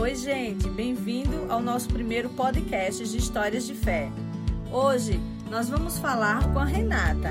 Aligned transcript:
Oi, 0.00 0.14
gente, 0.14 0.66
bem-vindo 0.70 1.52
ao 1.52 1.60
nosso 1.60 1.86
primeiro 1.92 2.30
podcast 2.30 3.06
de 3.06 3.18
histórias 3.18 3.66
de 3.66 3.74
fé. 3.74 4.08
Hoje 4.72 5.18
nós 5.50 5.68
vamos 5.68 5.98
falar 5.98 6.50
com 6.54 6.58
a 6.58 6.64
Renata. 6.64 7.28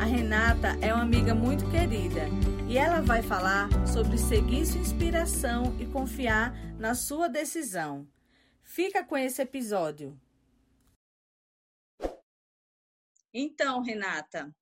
A 0.00 0.04
Renata 0.04 0.78
é 0.80 0.94
uma 0.94 1.02
amiga 1.02 1.34
muito 1.34 1.68
querida 1.72 2.28
e 2.70 2.78
ela 2.78 3.00
vai 3.00 3.20
falar 3.20 3.68
sobre 3.84 4.16
seguir 4.16 4.64
sua 4.64 4.80
inspiração 4.80 5.76
e 5.80 5.86
confiar 5.86 6.54
na 6.78 6.94
sua 6.94 7.28
decisão. 7.28 8.08
Fica 8.62 9.02
com 9.02 9.16
esse 9.16 9.42
episódio. 9.42 10.16
Então, 13.32 13.82
Renata, 13.82 14.54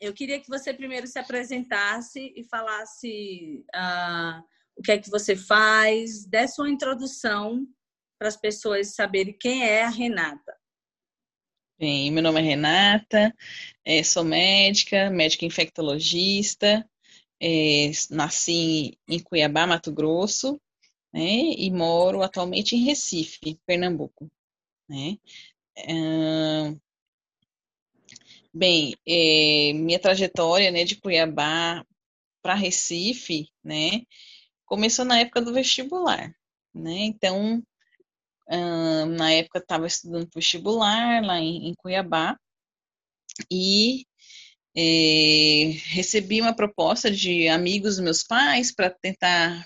eu 0.00 0.12
queria 0.12 0.40
que 0.40 0.48
você 0.48 0.74
primeiro 0.74 1.06
se 1.06 1.20
apresentasse 1.20 2.32
e 2.34 2.42
falasse 2.42 3.64
uh, 3.72 4.42
o 4.76 4.82
que 4.82 4.92
é 4.92 4.98
que 4.98 5.10
você 5.10 5.36
faz, 5.36 6.24
desse 6.26 6.60
uma 6.60 6.70
introdução 6.70 7.66
para 8.18 8.28
as 8.28 8.36
pessoas 8.36 8.94
saberem 8.94 9.36
quem 9.38 9.64
é 9.64 9.82
a 9.82 9.88
Renata. 9.88 10.56
Bem, 11.78 12.12
meu 12.12 12.22
nome 12.22 12.40
é 12.40 12.44
Renata, 12.44 13.34
é, 13.84 14.04
sou 14.04 14.22
médica, 14.22 15.10
médica 15.10 15.44
infectologista, 15.44 16.88
é, 17.40 17.90
nasci 18.10 18.96
em 19.08 19.18
Cuiabá, 19.18 19.66
Mato 19.66 19.90
Grosso, 19.90 20.60
né, 21.12 21.52
e 21.58 21.68
moro 21.72 22.22
atualmente 22.22 22.76
em 22.76 22.84
Recife, 22.84 23.58
Pernambuco. 23.66 24.30
Né. 24.88 25.18
bem, 28.54 28.94
é, 29.04 29.72
minha 29.72 29.98
trajetória 29.98 30.70
né, 30.70 30.84
de 30.84 30.96
Cuiabá 30.96 31.84
para 32.40 32.54
Recife, 32.54 33.48
né, 33.64 34.02
começou 34.72 35.04
na 35.04 35.20
época 35.20 35.42
do 35.42 35.52
vestibular, 35.52 36.34
né? 36.74 37.00
Então, 37.00 37.62
na 39.18 39.30
época 39.30 39.58
estava 39.58 39.86
estudando 39.86 40.30
vestibular 40.34 41.22
lá 41.22 41.38
em, 41.38 41.68
em 41.68 41.74
Cuiabá 41.74 42.38
e 43.50 44.06
é, 44.74 45.72
recebi 45.88 46.40
uma 46.40 46.56
proposta 46.56 47.10
de 47.10 47.48
amigos 47.48 47.96
dos 47.96 48.04
meus 48.04 48.22
pais 48.22 48.74
para 48.74 48.88
tentar 48.88 49.62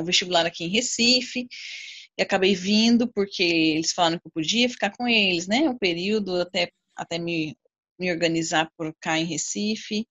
o 0.00 0.04
vestibular 0.04 0.46
aqui 0.46 0.64
em 0.64 0.70
Recife 0.70 1.46
e 2.16 2.22
acabei 2.22 2.54
vindo 2.54 3.06
porque 3.12 3.42
eles 3.42 3.92
falaram 3.92 4.18
que 4.18 4.26
eu 4.26 4.32
podia 4.32 4.70
ficar 4.70 4.90
com 4.96 5.06
eles, 5.06 5.46
né? 5.46 5.68
Um 5.68 5.76
período 5.76 6.40
até, 6.40 6.70
até 6.96 7.18
me, 7.18 7.54
me 8.00 8.10
organizar 8.10 8.72
por 8.74 8.90
cá 9.02 9.18
em 9.18 9.26
Recife 9.26 10.08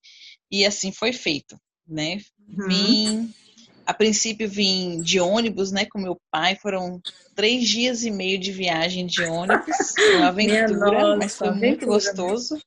e 0.51 0.63
assim 0.63 0.91
foi 0.91 1.11
feito, 1.11 1.59
né? 1.87 2.21
Uhum. 2.47 3.33
A 3.85 3.93
princípio 3.93 4.49
vim 4.49 5.01
de 5.01 5.19
ônibus, 5.19 5.71
né, 5.71 5.85
com 5.85 5.99
meu 5.99 6.17
pai. 6.31 6.55
Foram 6.55 7.01
três 7.35 7.67
dias 7.67 8.03
e 8.03 8.11
meio 8.11 8.39
de 8.39 8.51
viagem 8.51 9.05
de 9.05 9.23
ônibus, 9.23 9.93
uma 10.17 10.27
aventura, 10.29 11.01
nossa, 11.01 11.17
mas 11.17 11.37
foi 11.37 11.47
aventura. 11.47 11.69
muito 11.69 11.85
gostoso. 11.85 12.57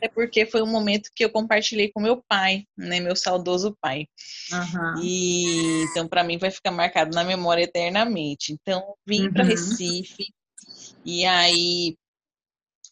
É 0.00 0.08
porque 0.08 0.46
foi 0.46 0.62
um 0.62 0.66
momento 0.66 1.10
que 1.14 1.24
eu 1.24 1.30
compartilhei 1.30 1.90
com 1.90 2.00
meu 2.00 2.22
pai, 2.28 2.64
né, 2.76 3.00
meu 3.00 3.16
saudoso 3.16 3.76
pai. 3.80 4.06
Uhum. 4.52 5.02
E 5.02 5.84
então 5.84 6.08
para 6.08 6.24
mim 6.24 6.38
vai 6.38 6.50
ficar 6.50 6.70
marcado 6.70 7.14
na 7.14 7.24
memória 7.24 7.62
eternamente. 7.62 8.52
Então 8.52 8.94
vim 9.06 9.26
uhum. 9.26 9.32
para 9.32 9.44
Recife 9.44 10.26
e 11.04 11.24
aí 11.24 11.96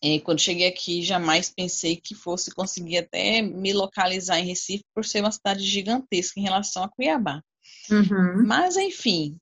é, 0.02 0.18
quando 0.20 0.40
cheguei 0.40 0.66
aqui, 0.66 1.02
jamais 1.02 1.50
pensei 1.50 1.96
que 1.96 2.14
fosse 2.14 2.54
conseguir 2.54 2.98
até 2.98 3.42
me 3.42 3.72
localizar 3.72 4.38
em 4.38 4.46
Recife 4.46 4.84
por 4.94 5.04
ser 5.04 5.20
uma 5.20 5.30
cidade 5.30 5.62
gigantesca 5.62 6.40
em 6.40 6.42
relação 6.42 6.82
a 6.82 6.88
Cuiabá. 6.88 7.42
Uhum. 7.90 8.46
Mas, 8.46 8.76
enfim, 8.76 9.36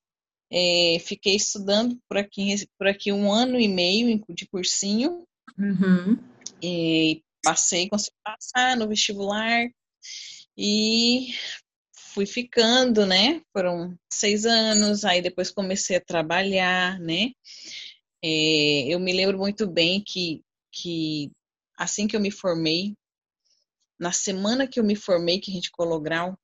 é, 0.51 0.99
fiquei 1.01 1.37
estudando 1.37 1.99
por 2.09 2.17
aqui, 2.17 2.67
por 2.79 2.87
aqui 2.87 3.13
um 3.13 3.33
ano 3.33 3.59
e 3.59 3.69
meio 3.69 4.23
de 4.31 4.47
cursinho. 4.47 5.25
Uhum. 5.59 6.19
E 6.63 7.23
passei, 7.43 7.89
consegui 7.89 8.17
passar 8.25 8.77
no 8.77 8.89
vestibular 8.89 9.69
e 10.57 11.35
fui 11.95 12.27
ficando, 12.27 13.07
né? 13.07 13.41
Foram 13.53 13.97
seis 14.13 14.45
anos, 14.45 15.05
aí 15.05 15.23
depois 15.23 15.51
comecei 15.51 15.97
a 15.97 16.05
trabalhar, 16.05 16.99
né? 16.99 17.31
É, 18.23 18.89
eu 18.89 18.99
me 18.99 19.13
lembro 19.13 19.39
muito 19.39 19.67
bem 19.67 20.03
que, 20.05 20.43
que 20.73 21.31
assim 21.77 22.09
que 22.09 22.17
eu 22.17 22.21
me 22.21 22.31
formei, 22.31 22.95
na 23.99 24.13
semana 24.13 24.67
que 24.67 24.81
eu 24.81 24.85
me 24.85 24.97
formei, 24.97 25.41
que 25.41 25.51
a 25.51 25.55
gente 25.55 25.71
colou 25.71 26.01
grau, 26.01 26.37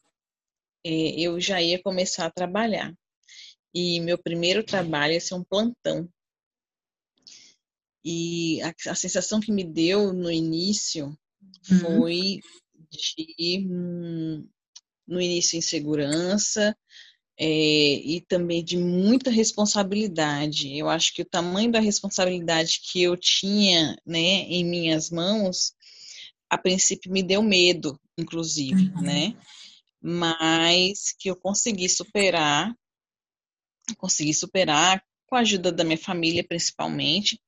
eu 0.84 1.40
já 1.40 1.60
ia 1.62 1.82
começar 1.82 2.26
a 2.26 2.30
trabalhar. 2.30 2.92
E 3.74 4.00
meu 4.00 4.18
primeiro 4.18 4.62
trabalho 4.62 5.14
ia 5.14 5.20
ser 5.20 5.34
um 5.34 5.44
plantão. 5.44 6.08
E 8.04 8.60
a, 8.62 8.74
a 8.90 8.94
sensação 8.94 9.40
que 9.40 9.50
me 9.50 9.64
deu 9.64 10.12
no 10.12 10.30
início 10.30 11.16
uhum. 11.70 11.78
foi 11.80 12.40
de, 12.90 13.66
hum, 13.66 14.46
no 15.08 15.20
início, 15.20 15.56
insegurança, 15.56 16.76
é, 17.38 17.46
e 17.46 18.20
também 18.28 18.62
de 18.62 18.76
muita 18.76 19.30
responsabilidade. 19.30 20.76
Eu 20.76 20.88
acho 20.88 21.12
que 21.14 21.22
o 21.22 21.28
tamanho 21.28 21.72
da 21.72 21.80
responsabilidade 21.80 22.80
que 22.80 23.02
eu 23.02 23.16
tinha 23.16 23.96
né, 24.06 24.42
em 24.42 24.64
minhas 24.64 25.10
mãos, 25.10 25.72
a 26.48 26.56
princípio 26.56 27.10
me 27.10 27.22
deu 27.22 27.42
medo, 27.42 27.98
inclusive, 28.18 28.92
uhum. 28.94 29.02
né? 29.02 29.36
Mas 30.06 31.14
que 31.18 31.30
eu 31.30 31.36
consegui 31.36 31.88
superar, 31.88 32.74
consegui 33.96 34.34
superar 34.34 35.02
com 35.26 35.34
a 35.34 35.40
ajuda 35.40 35.72
da 35.72 35.82
minha 35.82 35.96
família, 35.96 36.44
principalmente. 36.46 37.40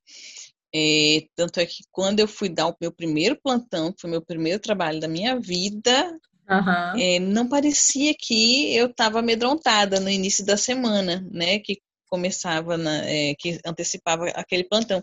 É, 0.74 1.26
tanto 1.34 1.60
é 1.60 1.66
que 1.66 1.84
quando 1.92 2.20
eu 2.20 2.26
fui 2.26 2.48
dar 2.48 2.68
o 2.68 2.76
meu 2.80 2.90
primeiro 2.90 3.38
plantão, 3.42 3.92
que 3.92 4.00
foi 4.00 4.08
o 4.08 4.12
meu 4.12 4.22
primeiro 4.22 4.58
trabalho 4.58 4.98
da 4.98 5.06
minha 5.06 5.38
vida, 5.38 6.18
uhum. 6.48 6.98
é, 6.98 7.18
não 7.18 7.46
parecia 7.46 8.14
que 8.18 8.74
eu 8.74 8.86
estava 8.86 9.18
amedrontada 9.18 10.00
no 10.00 10.08
início 10.08 10.44
da 10.44 10.56
semana, 10.56 11.26
né? 11.30 11.58
Que 11.58 11.78
começava, 12.08 12.78
na, 12.78 13.04
é, 13.04 13.34
que 13.38 13.60
antecipava 13.66 14.28
aquele 14.30 14.64
plantão. 14.64 15.02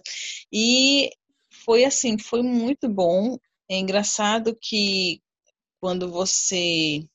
E 0.51 1.11
foi 1.63 1.85
assim, 1.85 2.17
foi 2.17 2.41
muito 2.41 2.89
bom. 2.89 3.37
É 3.69 3.77
engraçado 3.77 4.57
que 4.59 5.21
quando 5.79 6.11
você 6.11 7.05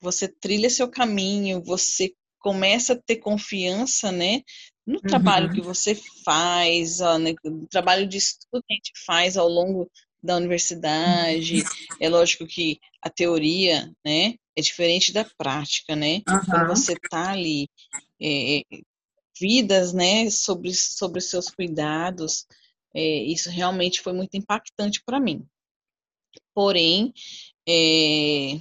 você 0.00 0.28
trilha 0.28 0.70
seu 0.70 0.88
caminho, 0.88 1.62
você 1.62 2.12
começa 2.38 2.94
a 2.94 2.96
ter 2.96 3.16
confiança, 3.16 4.10
né, 4.10 4.42
no 4.86 4.94
uhum. 4.94 5.00
trabalho 5.00 5.52
que 5.52 5.60
você 5.60 5.94
faz, 6.24 7.00
ó, 7.00 7.18
né, 7.18 7.34
no 7.44 7.66
trabalho 7.68 8.06
de 8.08 8.16
estudo 8.16 8.64
que 8.66 8.72
a 8.72 8.76
gente 8.76 8.92
faz 9.04 9.36
ao 9.36 9.48
longo 9.48 9.90
da 10.22 10.36
universidade. 10.36 11.62
É 12.00 12.08
lógico 12.08 12.46
que 12.46 12.78
a 13.02 13.10
teoria, 13.10 13.92
né, 14.04 14.34
é 14.56 14.60
diferente 14.60 15.12
da 15.12 15.24
prática, 15.24 15.94
né? 15.94 16.22
Uhum. 16.28 16.40
Quando 16.46 16.68
você 16.68 16.94
tá 17.08 17.30
ali, 17.30 17.68
é, 18.20 18.62
vidas, 19.38 19.92
né, 19.92 20.28
sobre 20.28 20.74
sobre 20.74 21.20
seus 21.20 21.50
cuidados, 21.50 22.46
é, 22.94 23.22
isso 23.24 23.48
realmente 23.50 24.00
foi 24.00 24.12
muito 24.12 24.36
impactante 24.36 25.02
para 25.04 25.20
mim. 25.20 25.46
Porém, 26.54 27.12
é, 27.66 28.58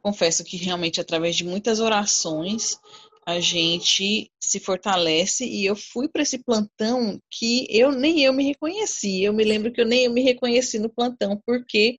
confesso 0.00 0.44
que 0.44 0.56
realmente 0.56 1.00
através 1.00 1.36
de 1.36 1.44
muitas 1.44 1.80
orações 1.80 2.78
a 3.26 3.38
gente 3.38 4.30
se 4.40 4.58
fortalece 4.58 5.44
e 5.44 5.64
eu 5.64 5.76
fui 5.76 6.08
para 6.08 6.22
esse 6.22 6.38
plantão 6.38 7.20
que 7.30 7.66
eu 7.70 7.92
nem 7.92 8.22
eu 8.22 8.32
me 8.32 8.44
reconheci. 8.44 9.22
Eu 9.22 9.32
me 9.32 9.44
lembro 9.44 9.72
que 9.72 9.80
eu 9.80 9.86
nem 9.86 10.04
eu 10.04 10.12
me 10.12 10.22
reconheci 10.22 10.78
no 10.78 10.88
plantão 10.88 11.40
porque 11.46 11.98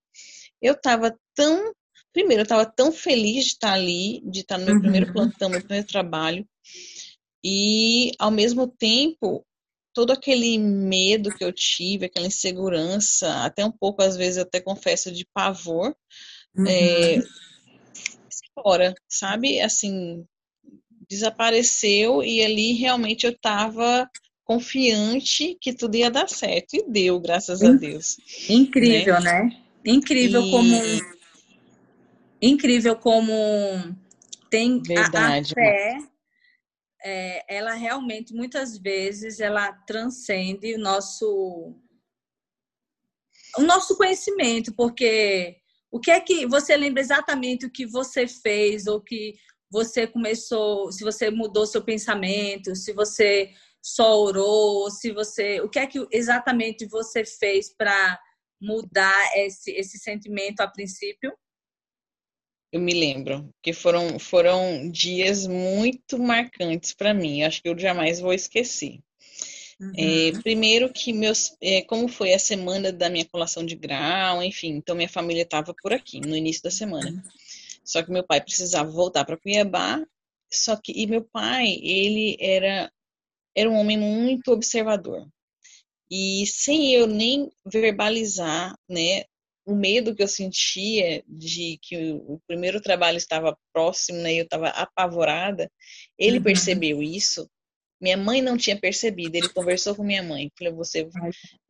eu 0.62 0.74
estava 0.74 1.16
tão 1.36 1.74
primeiro 2.12 2.42
eu 2.42 2.44
estava 2.44 2.66
tão 2.66 2.92
feliz 2.92 3.46
de 3.46 3.52
estar 3.52 3.74
ali, 3.74 4.22
de 4.26 4.42
estar 4.42 4.58
no 4.58 4.66
meu 4.66 4.76
uhum. 4.76 4.82
primeiro 4.82 5.14
plantão, 5.14 5.50
meu 5.50 5.62
primeiro 5.62 5.88
trabalho 5.88 6.46
e 7.44 8.12
ao 8.20 8.32
mesmo 8.32 8.68
tempo 8.68 9.46
todo 9.94 10.12
aquele 10.12 10.58
medo 10.58 11.30
que 11.32 11.44
eu 11.44 11.52
tive, 11.52 12.06
aquela 12.06 12.28
insegurança, 12.28 13.44
até 13.44 13.66
um 13.66 13.72
pouco 13.72 14.02
às 14.02 14.16
vezes 14.16 14.38
eu 14.38 14.44
até 14.44 14.60
confesso 14.60 15.12
de 15.12 15.26
pavor, 15.34 15.96
uhum. 16.56 16.68
é, 16.68 17.22
fora, 18.54 18.94
sabe? 19.08 19.60
Assim, 19.60 20.26
desapareceu 21.10 22.24
e 22.24 22.44
ali 22.44 22.74
realmente 22.74 23.26
eu 23.26 23.32
estava 23.32 24.10
confiante 24.44 25.58
que 25.62 25.74
tudo 25.74 25.96
ia 25.96 26.10
dar 26.10 26.30
certo 26.30 26.74
e 26.74 26.90
deu, 26.90 27.20
graças 27.20 27.62
a 27.62 27.72
Deus. 27.72 28.18
Incrível, 28.50 29.20
né? 29.22 29.44
né? 29.44 29.64
Incrível 29.86 30.46
e... 30.46 30.52
como 30.52 30.82
incrível 32.42 32.96
como 32.96 33.34
tem 34.50 34.82
Verdade, 34.82 35.54
a, 35.58 35.62
a 35.62 35.64
fé 35.64 35.98
é, 37.04 37.56
ela 37.58 37.74
realmente 37.74 38.34
muitas 38.34 38.78
vezes 38.78 39.40
ela 39.40 39.72
transcende 39.72 40.76
o 40.76 40.80
nosso 40.80 41.76
o 43.58 43.62
nosso 43.62 43.96
conhecimento 43.98 44.74
porque 44.74 45.61
o 45.92 46.00
que 46.00 46.10
é 46.10 46.20
que 46.20 46.48
você 46.48 46.76
lembra 46.78 47.02
exatamente 47.02 47.66
o 47.66 47.72
que 47.72 47.86
você 47.86 48.26
fez 48.28 48.88
ou 48.88 49.02
que 49.02 49.36
você 49.70 50.08
começou, 50.08 50.92
se 50.92 51.04
você 51.04 51.30
mudou 51.30 51.66
seu 51.66 51.84
pensamento, 51.84 52.76
se 52.76 52.94
você 52.94 53.52
só 53.82 54.22
orou, 54.22 54.90
se 54.90 55.12
você, 55.12 55.60
o 55.62 55.70
que 55.70 55.80
é 55.80 55.88
que 55.88 56.06
exatamente 56.12 56.86
você 56.86 57.26
fez 57.26 57.74
para 57.76 58.20
mudar 58.62 59.32
esse, 59.36 59.72
esse 59.72 59.98
sentimento 59.98 60.62
a 60.62 60.68
princípio? 60.68 61.34
Eu 62.72 62.80
me 62.80 62.94
lembro 62.94 63.50
que 63.62 63.74
foram 63.74 64.18
foram 64.18 64.90
dias 64.90 65.46
muito 65.46 66.18
marcantes 66.18 66.94
para 66.94 67.14
mim. 67.14 67.44
Acho 67.44 67.62
que 67.62 67.68
eu 67.68 67.78
jamais 67.78 68.22
vou 68.22 68.34
esquecer. 68.34 69.00
Uhum. 69.82 69.94
É, 69.98 70.32
primeiro 70.44 70.94
que 70.94 71.12
meus, 71.12 71.58
é, 71.60 71.82
como 71.82 72.08
foi 72.08 72.34
a 72.34 72.40
semana 72.40 72.92
da 72.92 73.10
minha 73.10 73.26
colação 73.26 73.66
de 73.66 73.76
grau, 73.76 74.44
enfim, 74.44 74.76
então 74.76 74.96
minha 74.96 75.10
família 75.10 75.42
estava 75.42 75.74
por 75.82 75.92
aqui 75.92 76.22
no 76.22 76.38
início 76.38 76.62
da 76.62 76.70
semana. 76.70 77.24
Só 77.84 78.04
que 78.04 78.12
meu 78.12 78.24
pai 78.24 78.40
precisava 78.40 78.92
voltar 78.92 79.26
para 79.26 79.38
Cuiabá, 79.38 80.06
só 80.54 80.76
que 80.76 80.92
e 80.92 81.08
meu 81.08 81.24
pai, 81.24 81.80
ele 81.82 82.38
era 82.40 82.92
era 83.56 83.70
um 83.70 83.76
homem 83.76 83.98
muito 83.98 84.52
observador. 84.52 85.28
E 86.10 86.46
sem 86.46 86.94
eu 86.94 87.08
nem 87.08 87.50
verbalizar, 87.66 88.76
né, 88.88 89.24
o 89.66 89.76
medo 89.76 90.16
que 90.16 90.22
eu 90.22 90.28
sentia 90.28 91.24
de 91.28 91.80
que 91.82 92.14
o, 92.14 92.40
primeiro 92.48 92.82
trabalho 92.82 93.18
estava 93.18 93.58
próximo, 93.74 94.20
né, 94.20 94.34
eu 94.36 94.44
estava 94.44 94.70
apavorada, 94.70 95.70
ele 96.18 96.38
uhum. 96.38 96.44
percebeu 96.44 97.02
isso. 97.02 97.50
Minha 98.02 98.18
mãe 98.18 98.42
não 98.42 98.58
tinha 98.58 98.80
percebido. 98.80 99.36
Ele 99.36 99.50
conversou 99.50 99.96
com 99.96 100.04
minha 100.04 100.24
mãe. 100.24 100.52
Falou: 100.58 100.76
"Você, 100.78 101.08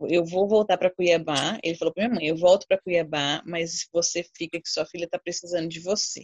eu 0.07 0.23
vou 0.23 0.47
voltar 0.47 0.77
para 0.77 0.89
Cuiabá". 0.89 1.59
Ele 1.61 1.75
falou 1.75 1.93
para 1.93 2.07
minha 2.07 2.15
mãe: 2.15 2.27
"Eu 2.27 2.37
volto 2.37 2.65
para 2.67 2.81
Cuiabá, 2.81 3.43
mas 3.45 3.87
você 3.91 4.25
fica 4.35 4.59
que 4.61 4.69
sua 4.69 4.85
filha 4.85 5.05
está 5.05 5.19
precisando 5.19 5.67
de 5.67 5.81
você". 5.81 6.21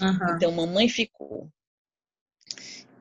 Uhum. 0.00 0.36
Então, 0.36 0.50
mamãe 0.50 0.88
ficou. 0.88 1.50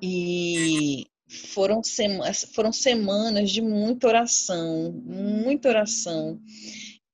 E 0.02 1.08
foram, 1.54 1.82
semanas, 1.82 2.46
foram 2.54 2.74
semanas 2.74 3.50
de 3.50 3.62
muita 3.62 4.08
oração, 4.08 4.92
muita 4.92 5.70
oração. 5.70 6.40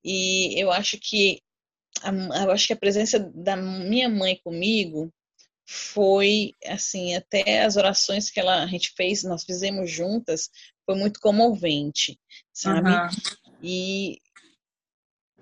E 0.04 0.60
eu 0.60 0.72
acho 0.72 0.98
que 0.98 1.40
a, 2.02 2.10
eu 2.44 2.50
acho 2.50 2.66
que 2.66 2.72
a 2.72 2.76
presença 2.76 3.18
da 3.34 3.56
minha 3.56 4.08
mãe 4.08 4.40
comigo 4.42 5.12
foi 5.72 6.52
assim 6.66 7.14
até 7.14 7.62
as 7.62 7.76
orações 7.76 8.30
que 8.30 8.40
ela 8.40 8.62
a 8.62 8.66
gente 8.66 8.92
fez 8.96 9.22
nós 9.22 9.44
fizemos 9.44 9.90
juntas 9.90 10.50
foi 10.84 10.96
muito 10.96 11.20
comovente 11.20 12.18
sabe 12.52 12.90
uhum. 12.90 13.08
e 13.62 14.18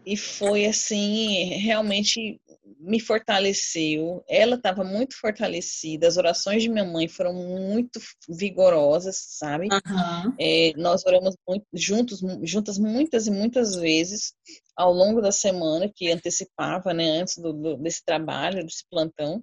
e 0.05 0.17
foi 0.17 0.67
assim 0.67 1.45
realmente 1.57 2.41
me 2.79 3.01
fortaleceu. 3.01 4.25
Ela 4.29 4.57
estava 4.57 4.85
muito 4.85 5.19
fortalecida. 5.19 6.07
As 6.07 6.17
orações 6.17 6.63
de 6.63 6.69
minha 6.69 6.85
mãe 6.85 7.09
foram 7.09 7.35
muito 7.35 8.01
vigorosas, 8.29 9.17
sabe? 9.17 9.67
Uhum. 9.67 10.35
É, 10.39 10.73
nós 10.77 11.05
oramos 11.05 11.35
muito, 11.47 11.67
juntos, 11.75 12.21
juntas 12.43 12.79
muitas 12.79 13.27
e 13.27 13.31
muitas 13.31 13.75
vezes 13.75 14.33
ao 14.77 14.93
longo 14.93 15.21
da 15.21 15.33
semana 15.33 15.91
que 15.93 16.11
antecipava, 16.11 16.95
né, 16.95 17.21
antes 17.21 17.37
do, 17.39 17.53
do, 17.53 17.77
desse 17.77 18.05
trabalho, 18.05 18.65
desse 18.65 18.85
plantão. 18.89 19.43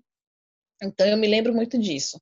Então 0.82 1.08
eu 1.08 1.18
me 1.18 1.28
lembro 1.28 1.54
muito 1.54 1.78
disso, 1.80 2.20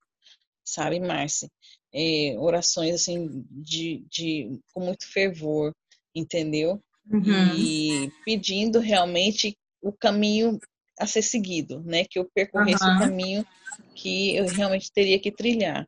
sabe, 0.64 1.00
Márcia? 1.00 1.50
É, 1.94 2.36
orações 2.40 2.96
assim 2.96 3.46
de, 3.52 4.06
de 4.10 4.60
com 4.74 4.82
muito 4.82 5.08
fervor, 5.08 5.74
entendeu? 6.16 6.82
Uhum. 7.10 7.56
E 7.56 8.12
pedindo 8.26 8.80
realmente 8.80 9.56
o 9.82 9.92
caminho 9.92 10.60
a 11.00 11.06
ser 11.06 11.22
seguido, 11.22 11.82
né? 11.84 12.06
Que 12.06 12.20
eu 12.20 12.30
percorresse 12.34 12.84
uhum. 12.84 12.96
o 12.96 13.00
caminho 13.00 13.48
que 13.96 14.36
eu 14.36 14.46
realmente 14.48 14.92
teria 14.92 15.20
que 15.20 15.32
trilhar. 15.32 15.88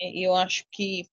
E 0.00 0.26
eu 0.26 0.34
acho 0.34 0.64
que 0.72 1.06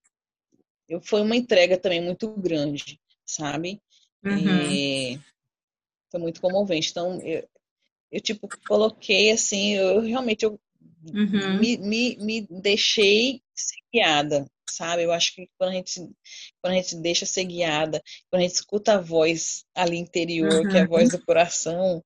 foi 1.03 1.21
uma 1.21 1.35
entrega 1.35 1.77
também 1.77 2.01
muito 2.01 2.29
grande, 2.31 2.99
sabe? 3.25 3.81
Uhum. 4.23 4.71
E 4.71 5.19
foi 6.09 6.19
muito 6.19 6.41
comovente. 6.41 6.91
Então, 6.91 7.19
eu, 7.21 7.47
eu 8.11 8.21
tipo, 8.21 8.47
coloquei 8.67 9.31
assim, 9.31 9.75
eu 9.75 10.01
realmente 10.01 10.43
eu 10.43 10.59
uhum. 11.13 11.59
me, 11.59 11.77
me, 11.77 12.17
me 12.17 12.47
deixei 12.49 13.41
ser 13.53 13.77
guiada, 13.93 14.45
sabe? 14.69 15.03
Eu 15.03 15.11
acho 15.11 15.33
que 15.35 15.49
quando 15.57 15.71
a 15.71 15.73
gente, 15.73 15.99
quando 16.61 16.73
a 16.73 16.75
gente 16.75 16.95
deixa 16.97 17.25
ser 17.25 17.45
guiada, 17.45 18.01
quando 18.29 18.41
a 18.41 18.43
gente 18.43 18.55
escuta 18.55 18.93
a 18.93 19.01
voz 19.01 19.65
ali 19.75 19.97
interior, 19.97 20.67
que 20.69 20.77
é 20.77 20.81
a 20.81 20.87
voz 20.87 21.09
do 21.09 21.23
coração, 21.23 22.03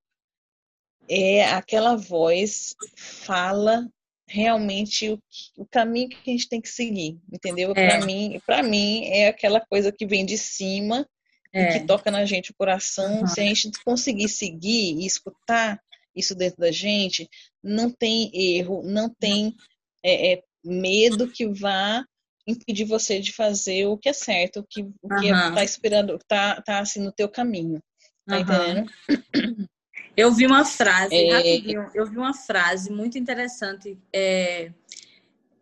é 1.09 1.43
aquela 1.45 1.95
voz 1.95 2.75
fala 2.95 3.87
realmente 4.27 5.09
o, 5.09 5.19
o 5.57 5.65
caminho 5.65 6.09
que 6.09 6.29
a 6.29 6.33
gente 6.33 6.47
tem 6.47 6.61
que 6.61 6.69
seguir, 6.69 7.19
entendeu? 7.31 7.71
É. 7.71 7.73
Para 7.73 8.05
mim, 8.05 8.41
para 8.45 8.63
mim 8.63 9.05
é 9.05 9.27
aquela 9.27 9.59
coisa 9.59 9.91
que 9.91 10.05
vem 10.05 10.25
de 10.25 10.37
cima 10.37 11.05
é. 11.53 11.63
e 11.63 11.79
que 11.79 11.85
toca 11.85 12.09
na 12.09 12.25
gente 12.25 12.51
o 12.51 12.55
coração. 12.55 13.21
Uhum. 13.21 13.27
Se 13.27 13.41
a 13.41 13.43
gente 13.43 13.71
conseguir 13.83 14.29
seguir 14.29 14.97
e 14.97 15.05
escutar 15.05 15.81
isso 16.15 16.35
dentro 16.35 16.59
da 16.59 16.71
gente, 16.71 17.29
não 17.63 17.89
tem 17.89 18.31
erro, 18.33 18.81
não 18.83 19.09
tem 19.09 19.55
é, 20.03 20.33
é, 20.33 20.43
medo 20.63 21.27
que 21.27 21.47
vá 21.47 22.03
impedir 22.47 22.85
você 22.85 23.19
de 23.19 23.31
fazer 23.31 23.85
o 23.85 23.97
que 23.97 24.09
é 24.09 24.13
certo, 24.13 24.59
o 24.59 24.63
que, 24.67 24.81
o 24.81 25.09
que 25.19 25.31
uhum. 25.31 25.53
tá 25.53 25.63
esperando, 25.63 26.17
tá, 26.27 26.61
tá 26.61 26.79
assim 26.79 26.99
no 26.99 27.11
teu 27.11 27.29
caminho. 27.29 27.81
Tá 28.27 28.35
uhum. 28.35 28.41
entendendo? 28.41 28.91
Eu 30.15 30.31
vi 30.33 30.45
uma 30.45 30.65
frase, 30.65 31.15
é... 31.15 31.31
rapidinho, 31.31 31.89
eu 31.93 32.05
vi 32.05 32.17
uma 32.17 32.33
frase 32.33 32.91
muito 32.91 33.17
interessante. 33.17 33.97
É, 34.13 34.71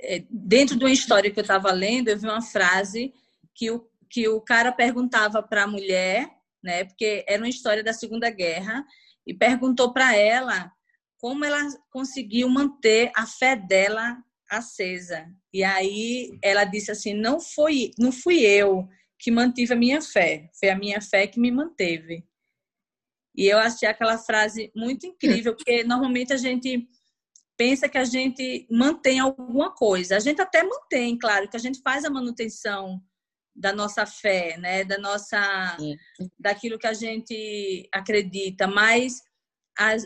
é, 0.01 0.23
dentro 0.29 0.77
de 0.77 0.83
uma 0.83 0.91
história 0.91 1.29
que 1.29 1.39
eu 1.39 1.43
estava 1.43 1.71
lendo, 1.71 2.07
eu 2.07 2.17
vi 2.17 2.25
uma 2.25 2.41
frase 2.41 3.13
que 3.53 3.69
o, 3.69 3.87
que 4.09 4.27
o 4.27 4.41
cara 4.41 4.71
perguntava 4.71 5.43
para 5.43 5.63
a 5.63 5.67
mulher, 5.67 6.29
né, 6.63 6.83
porque 6.83 7.23
era 7.27 7.41
uma 7.41 7.49
história 7.49 7.83
da 7.83 7.93
Segunda 7.93 8.29
Guerra, 8.29 8.83
e 9.25 9.33
perguntou 9.33 9.93
para 9.93 10.15
ela 10.15 10.71
como 11.17 11.43
ela 11.43 11.61
conseguiu 11.91 12.49
manter 12.49 13.11
a 13.15 13.25
fé 13.27 13.55
dela 13.55 14.17
acesa. 14.49 15.27
E 15.53 15.63
aí 15.63 16.37
ela 16.41 16.63
disse 16.63 16.91
assim: 16.91 17.13
não 17.13 17.39
foi, 17.39 17.91
não 17.97 18.11
fui 18.11 18.39
eu 18.39 18.87
que 19.19 19.29
mantive 19.29 19.73
a 19.73 19.77
minha 19.77 20.01
fé, 20.01 20.49
foi 20.57 20.69
a 20.69 20.77
minha 20.77 21.01
fé 21.01 21.27
que 21.27 21.39
me 21.39 21.51
manteve. 21.51 22.25
E 23.35 23.45
eu 23.45 23.57
achei 23.57 23.87
aquela 23.87 24.17
frase 24.17 24.71
muito 24.75 25.05
incrível, 25.05 25.55
porque 25.55 25.83
normalmente 25.83 26.33
a 26.33 26.37
gente 26.37 26.87
pensa 27.57 27.89
que 27.89 27.97
a 27.97 28.05
gente 28.05 28.65
mantém 28.71 29.19
alguma 29.19 29.73
coisa. 29.73 30.15
A 30.15 30.19
gente 30.19 30.41
até 30.41 30.63
mantém, 30.63 31.17
claro, 31.17 31.49
que 31.49 31.57
a 31.57 31.59
gente 31.59 31.81
faz 31.81 32.05
a 32.05 32.09
manutenção 32.09 33.01
da 33.59 33.73
nossa 33.73 34.05
fé, 34.05 34.57
né, 34.57 34.85
da 34.85 34.97
nossa 34.97 35.77
daquilo 36.39 36.79
que 36.79 36.87
a 36.87 36.93
gente 36.93 37.87
acredita, 37.93 38.67
mas 38.67 39.21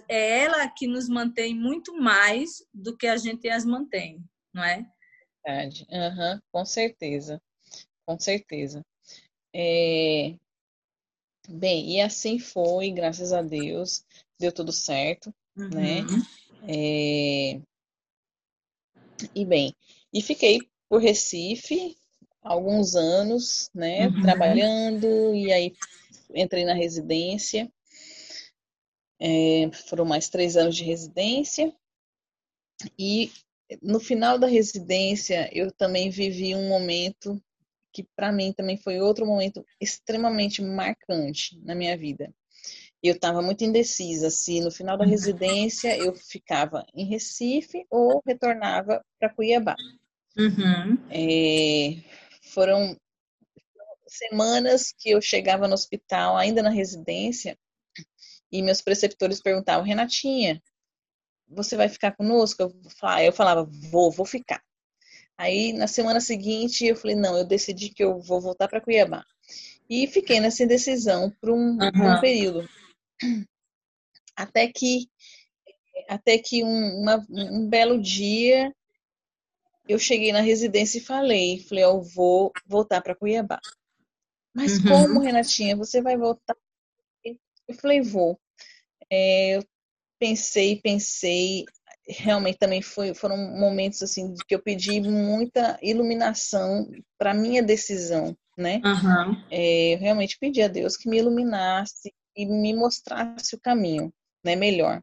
é 0.10 0.40
ela 0.40 0.68
que 0.70 0.88
nos 0.88 1.08
mantém 1.08 1.56
muito 1.56 1.96
mais 1.96 2.64
do 2.74 2.98
que 2.98 3.08
a 3.08 3.18
gente 3.18 3.48
as 3.48 3.64
mantém, 3.64 4.24
não 4.54 4.64
é? 4.64 4.86
Verdade. 5.46 5.86
Uhum, 5.90 6.40
com 6.52 6.66
certeza, 6.66 7.42
com 8.06 8.20
certeza. 8.20 8.84
É, 9.56 10.36
Bem, 11.50 11.98
e 11.98 12.02
assim 12.02 12.40
foi, 12.40 12.90
graças 12.92 13.34
a 13.34 13.42
Deus, 13.42 14.06
deu 14.40 14.52
tudo 14.52 14.72
certo, 14.72 15.34
né? 15.56 16.02
uhum. 16.02 16.18
né? 16.18 16.24
É... 16.70 17.62
E 19.36 19.46
bem, 19.46 19.76
e 20.14 20.22
fiquei 20.22 20.60
por 20.90 21.02
Recife 21.02 21.98
alguns 22.44 22.96
anos, 22.96 23.70
né? 23.74 24.08
Uhum. 24.08 24.22
Trabalhando, 24.22 25.34
e 25.34 25.52
aí 25.52 25.74
entrei 26.34 26.66
na 26.66 26.74
residência. 26.74 27.72
É, 29.20 29.70
foram 29.88 30.06
mais 30.06 30.30
três 30.30 30.58
anos 30.58 30.76
de 30.76 30.84
residência. 30.84 31.74
E 33.00 33.32
no 33.82 34.00
final 34.00 34.38
da 34.38 34.48
residência, 34.48 35.50
eu 35.54 35.72
também 35.72 36.10
vivi 36.10 36.54
um 36.56 36.68
momento 36.68 37.42
que 37.94 38.04
para 38.16 38.32
mim 38.32 38.52
também 38.52 38.76
foi 38.76 39.00
outro 39.00 39.26
momento 39.26 39.64
extremamente 39.80 40.62
marcante 40.62 41.60
na 41.64 41.76
minha 41.76 41.96
vida. 41.96 42.34
Eu 43.02 43.16
estava 43.16 43.42
muito 43.42 43.64
indecisa 43.64 44.30
se 44.30 44.62
no 44.62 44.72
final 44.72 44.98
da 44.98 45.04
uhum. 45.04 45.10
residência 45.10 45.96
eu 45.98 46.14
ficava 46.16 46.86
em 46.94 47.06
Recife 47.06 47.86
ou 47.90 48.22
retornava 48.26 49.04
para 49.20 49.30
Cuiabá. 49.30 49.76
Uhum. 50.38 50.98
É, 51.12 51.98
foram 52.54 52.96
semanas 54.08 54.94
que 54.98 55.12
eu 55.12 55.22
chegava 55.22 55.68
no 55.68 55.74
hospital, 55.74 56.38
ainda 56.38 56.62
na 56.62 56.70
residência, 56.70 57.58
e 58.52 58.62
meus 58.62 58.82
preceptores 58.82 59.42
perguntavam, 59.42 59.86
Renatinha, 59.86 60.62
você 61.48 61.76
vai 61.76 61.90
ficar 61.90 62.12
conosco? 62.12 62.72
Eu 63.22 63.34
falava, 63.34 63.68
vou, 63.92 64.12
vou 64.12 64.26
ficar. 64.26 64.62
Aí 65.38 65.74
na 65.74 65.88
semana 65.88 66.20
seguinte 66.20 66.86
eu 66.86 66.96
falei, 66.96 67.16
não, 67.16 67.38
eu 67.38 67.46
decidi 67.46 67.90
que 67.90 68.04
eu 68.04 68.20
vou 68.20 68.40
voltar 68.40 68.68
para 68.68 68.82
Cuiabá. 68.82 69.26
E 69.90 70.08
fiquei 70.08 70.40
nessa 70.40 70.64
indecisão 70.64 71.32
por 71.42 71.50
um, 71.50 71.78
uhum. 71.78 72.18
um, 72.18 72.22
período. 72.22 72.70
Até 74.36 74.68
que 74.68 75.08
até 76.08 76.38
que 76.38 76.64
um, 76.64 77.02
uma, 77.02 77.26
um 77.30 77.68
belo 77.68 78.02
dia 78.02 78.74
eu 79.88 80.00
cheguei 80.00 80.32
na 80.32 80.42
residência 80.42 80.98
e 80.98 81.02
falei, 81.02 81.60
falei, 81.60 81.84
eu 81.84 82.02
vou 82.02 82.52
voltar 82.66 83.02
para 83.02 83.16
Cuiabá. 83.16 83.60
Mas 84.54 84.78
uhum. 84.78 84.88
como, 84.88 85.20
Renatinha, 85.20 85.76
você 85.76 86.02
vai 86.02 86.18
voltar? 86.18 86.56
Eu 87.26 87.76
falei, 87.76 88.02
vou. 88.02 88.40
É, 89.10 89.58
eu 89.58 89.64
pensei, 90.20 90.80
pensei, 90.82 91.66
realmente 92.08 92.58
também 92.58 92.82
foi, 92.82 93.14
foram 93.14 93.38
momentos 93.38 94.02
assim 94.04 94.34
que 94.48 94.54
eu 94.56 94.62
pedi 94.62 95.02
muita 95.02 95.78
iluminação 95.82 96.90
para 97.18 97.34
minha 97.34 97.64
decisão, 97.64 98.36
né? 98.58 98.82
Uhum. 98.84 99.44
É, 99.50 99.96
eu 99.96 100.00
realmente 100.00 100.38
pedi 100.40 100.62
a 100.62 100.68
Deus 100.68 100.96
que 100.96 101.10
me 101.10 101.18
iluminasse 101.18 102.14
e 102.36 102.46
me 102.46 102.74
mostrasse 102.74 103.56
o 103.56 103.60
caminho, 103.60 104.14
né? 104.44 104.56
Melhor. 104.56 105.02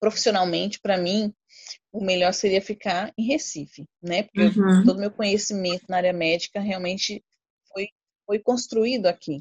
Profissionalmente, 0.00 0.80
para 0.80 0.96
mim, 0.96 1.32
o 1.94 2.04
melhor 2.04 2.34
seria 2.34 2.60
ficar 2.60 3.12
em 3.16 3.24
Recife, 3.24 3.86
né? 4.02 4.24
Porque 4.24 4.58
uhum. 4.58 4.80
eu, 4.80 4.84
todo 4.84 4.96
o 4.96 5.00
meu 5.00 5.12
conhecimento 5.12 5.84
na 5.88 5.98
área 5.98 6.12
médica 6.12 6.58
realmente 6.60 7.24
foi, 7.72 7.88
foi 8.26 8.40
construído 8.40 9.06
aqui. 9.06 9.40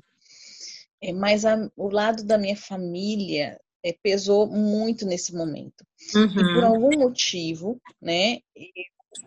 É, 1.01 1.11
mas 1.11 1.45
a, 1.45 1.67
o 1.75 1.89
lado 1.89 2.23
da 2.23 2.37
minha 2.37 2.55
família 2.55 3.59
é, 3.83 3.91
pesou 4.03 4.45
muito 4.45 5.03
nesse 5.03 5.33
momento. 5.33 5.83
Uhum. 6.15 6.25
E 6.25 6.53
por 6.53 6.63
algum 6.63 6.99
motivo, 6.99 7.81
né, 7.99 8.37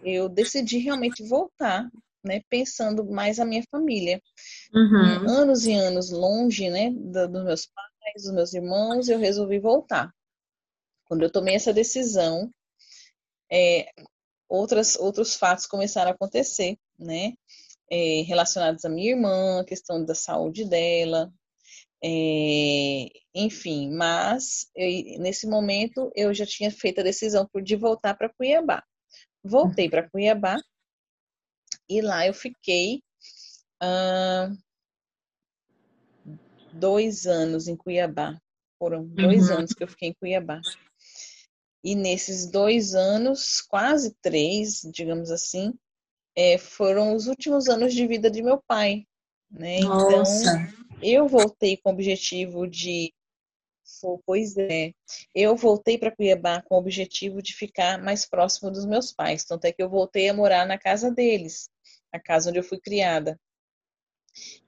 eu 0.05 0.29
decidi 0.29 0.79
realmente 0.79 1.25
voltar, 1.25 1.91
né, 2.25 2.43
pensando 2.49 3.05
mais 3.05 3.41
a 3.41 3.45
minha 3.45 3.65
família. 3.69 4.23
Uhum. 4.73 5.29
Anos 5.29 5.67
e 5.67 5.73
anos 5.73 6.11
longe, 6.13 6.71
né, 6.71 6.91
dos 6.93 7.45
meus 7.45 7.67
pais, 7.67 8.23
dos 8.23 8.33
meus 8.33 8.55
irmãos, 8.55 9.09
eu 9.09 9.19
resolvi 9.19 9.59
voltar. 9.59 10.15
Quando 11.07 11.25
eu 11.25 11.31
tomei 11.31 11.57
essa 11.57 11.73
decisão, 11.73 12.53
é, 13.51 13.91
outras, 14.49 14.97
outros 14.97 15.35
fatos 15.35 15.67
começaram 15.67 16.11
a 16.11 16.15
acontecer, 16.15 16.79
né, 16.99 17.35
é, 17.91 18.23
relacionados 18.23 18.85
à 18.85 18.89
minha 18.89 19.13
irmã, 19.13 19.61
a 19.61 19.65
questão 19.65 20.05
da 20.05 20.15
saúde 20.15 20.65
dela, 20.65 21.33
é, 22.03 23.09
enfim, 23.35 23.91
mas 23.91 24.69
eu, 24.75 25.21
nesse 25.21 25.47
momento 25.47 26.11
eu 26.15 26.33
já 26.35 26.47
tinha 26.47 26.71
feito 26.71 27.01
a 27.01 27.05
decisão 27.05 27.49
de 27.63 27.77
voltar 27.77 28.15
para 28.15 28.29
Cuiabá. 28.29 28.83
Voltei 29.43 29.89
para 29.89 30.09
Cuiabá 30.09 30.57
e 31.89 32.01
lá 32.01 32.27
eu 32.27 32.35
fiquei 32.35 33.03
ah, 33.81 34.51
dois 36.73 37.27
anos 37.27 37.69
em 37.69 37.77
Cuiabá. 37.77 38.39
Foram 38.79 39.07
dois 39.07 39.49
uhum. 39.49 39.59
anos 39.59 39.73
que 39.73 39.83
eu 39.83 39.89
fiquei 39.89 40.11
em 40.11 40.15
Cuiabá. 40.15 40.61
E 41.85 41.95
nesses 41.95 42.51
dois 42.51 42.95
anos, 42.95 43.61
quase 43.61 44.15
três, 44.21 44.83
digamos 44.93 45.31
assim, 45.31 45.73
é, 46.37 46.59
foram 46.59 47.15
os 47.15 47.27
últimos 47.27 47.69
anos 47.69 47.95
de 47.95 48.07
vida 48.07 48.31
de 48.31 48.43
meu 48.43 48.63
pai. 48.67 49.07
Né? 49.51 49.79
Então, 49.79 50.25
eu 51.03 51.27
voltei 51.29 51.77
com 51.77 51.91
o 51.91 51.93
objetivo 51.93 52.67
de. 52.67 53.13
Pois 54.27 54.57
é, 54.57 54.93
eu 55.33 55.57
voltei 55.57 55.97
para 55.97 56.15
Cuiabá 56.15 56.61
com 56.63 56.75
o 56.75 56.79
objetivo 56.79 57.41
de 57.41 57.55
ficar 57.55 58.03
mais 58.03 58.29
próximo 58.29 58.71
dos 58.71 58.85
meus 58.85 59.13
pais. 59.13 59.45
Tanto 59.45 59.65
é 59.65 59.73
que 59.73 59.83
eu 59.83 59.89
voltei 59.89 60.29
a 60.29 60.35
morar 60.35 60.67
na 60.67 60.77
casa 60.77 61.11
deles, 61.11 61.71
a 62.13 62.19
casa 62.19 62.51
onde 62.51 62.59
eu 62.59 62.65
fui 62.65 62.81
criada. 62.81 63.39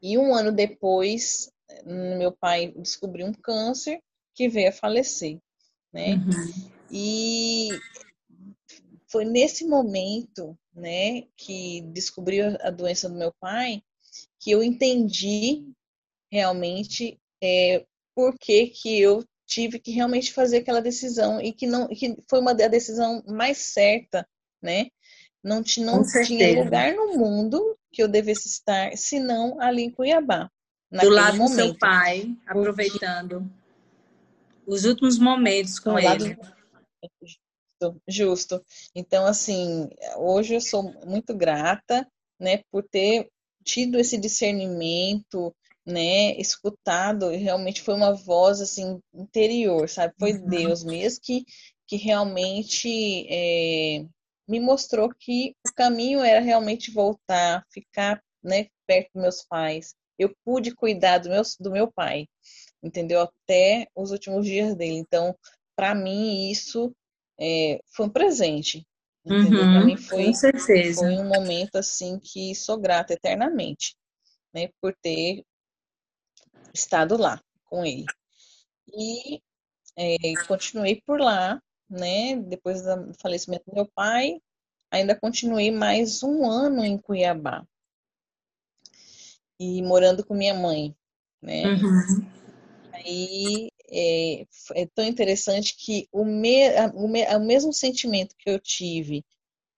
E 0.00 0.16
um 0.16 0.34
ano 0.34 0.52
depois, 0.52 1.50
meu 1.84 2.32
pai 2.32 2.72
descobriu 2.76 3.26
um 3.26 3.34
câncer 3.34 4.00
que 4.34 4.48
veio 4.48 4.68
a 4.68 4.72
falecer, 4.72 5.38
né? 5.92 6.14
Uhum. 6.14 6.77
E 6.90 7.68
foi 9.10 9.24
nesse 9.24 9.66
momento, 9.66 10.56
né, 10.74 11.22
que 11.36 11.82
descobriu 11.92 12.56
a 12.60 12.70
doença 12.70 13.08
do 13.08 13.16
meu 13.16 13.32
pai, 13.40 13.82
que 14.38 14.50
eu 14.50 14.62
entendi 14.62 15.66
realmente 16.30 17.18
é, 17.42 17.84
por 18.14 18.36
que, 18.38 18.66
que 18.68 19.00
eu 19.00 19.24
tive 19.46 19.78
que 19.78 19.90
realmente 19.90 20.32
fazer 20.32 20.58
aquela 20.58 20.82
decisão 20.82 21.40
e 21.40 21.52
que 21.52 21.66
não 21.66 21.88
que 21.88 22.16
foi 22.28 22.38
uma 22.38 22.50
a 22.50 22.68
decisão 22.68 23.22
mais 23.26 23.58
certa, 23.58 24.28
né? 24.62 24.88
Não, 25.42 25.62
não 25.78 26.02
tinha 26.02 26.62
lugar 26.62 26.94
no 26.94 27.16
mundo 27.16 27.78
que 27.90 28.02
eu 28.02 28.08
devesse 28.08 28.48
estar, 28.48 28.96
senão 28.96 29.58
ali 29.60 29.82
em 29.84 29.90
Cuiabá. 29.90 30.50
Do 30.90 31.08
lado 31.08 31.36
momento. 31.36 31.50
do 31.50 31.54
seu 31.54 31.78
pai, 31.78 32.34
aproveitando 32.46 33.50
os 34.66 34.84
últimos 34.84 35.18
momentos 35.18 35.78
com 35.78 35.98
ele. 35.98 36.36
Justo, 37.22 38.02
justo. 38.08 38.64
Então, 38.94 39.26
assim, 39.26 39.88
hoje 40.16 40.54
eu 40.54 40.60
sou 40.60 40.82
muito 41.06 41.34
grata, 41.34 42.06
né, 42.38 42.62
por 42.70 42.82
ter 42.82 43.28
tido 43.64 43.98
esse 43.98 44.16
discernimento, 44.16 45.54
né, 45.86 46.36
escutado, 46.38 47.28
realmente 47.30 47.80
foi 47.80 47.94
uma 47.94 48.12
voz 48.12 48.60
assim 48.60 49.00
interior, 49.14 49.88
sabe? 49.88 50.14
Foi 50.18 50.32
uhum. 50.32 50.46
Deus 50.46 50.84
mesmo 50.84 51.20
que, 51.22 51.44
que 51.86 51.96
realmente 51.96 53.26
é, 53.30 54.04
me 54.46 54.60
mostrou 54.60 55.08
que 55.18 55.54
o 55.66 55.74
caminho 55.74 56.20
era 56.20 56.40
realmente 56.40 56.90
voltar, 56.90 57.64
ficar, 57.70 58.22
né, 58.42 58.66
perto 58.86 59.10
dos 59.14 59.22
meus 59.22 59.44
pais. 59.44 59.94
Eu 60.18 60.34
pude 60.44 60.74
cuidar 60.74 61.18
do 61.18 61.28
meu, 61.28 61.42
do 61.60 61.70
meu 61.70 61.92
pai, 61.92 62.26
entendeu? 62.82 63.22
Até 63.22 63.86
os 63.94 64.10
últimos 64.10 64.46
dias 64.46 64.74
dele. 64.74 64.96
Então, 64.96 65.36
para 65.78 65.94
mim 65.94 66.50
isso 66.50 66.92
é, 67.38 67.80
foi 67.86 68.06
um 68.06 68.10
presente. 68.10 68.84
Entendeu? 69.24 69.62
Uhum, 69.62 69.72
para 69.72 69.84
mim 69.84 69.96
foi, 69.96 70.24
com 70.26 70.32
certeza. 70.32 71.00
foi 71.00 71.16
um 71.18 71.28
momento 71.28 71.76
assim 71.76 72.18
que 72.18 72.52
sou 72.54 72.80
grata 72.80 73.12
eternamente, 73.12 73.94
né, 74.52 74.70
por 74.80 74.92
ter 75.00 75.44
estado 76.74 77.16
lá 77.16 77.40
com 77.64 77.84
ele. 77.84 78.06
E 78.92 79.40
é, 79.96 80.16
continuei 80.48 81.00
por 81.06 81.20
lá, 81.20 81.62
né? 81.88 82.36
Depois 82.36 82.82
do 82.82 83.14
falecimento 83.20 83.64
do 83.66 83.74
meu 83.74 83.86
pai, 83.94 84.40
ainda 84.90 85.14
continuei 85.14 85.70
mais 85.70 86.24
um 86.24 86.50
ano 86.50 86.84
em 86.84 86.98
Cuiabá. 86.98 87.64
E 89.60 89.82
morando 89.82 90.24
com 90.24 90.34
minha 90.34 90.54
mãe, 90.54 90.96
né? 91.40 91.66
Uhum. 91.66 92.26
Aí 92.92 93.70
é, 93.90 94.46
é, 94.74 94.86
tão 94.94 95.04
interessante 95.04 95.76
que 95.76 96.08
o, 96.12 96.24
me, 96.24 96.68
o, 96.94 97.08
me, 97.08 97.24
o 97.24 97.40
mesmo 97.40 97.72
sentimento 97.72 98.34
que 98.38 98.50
eu 98.50 98.58
tive 98.58 99.24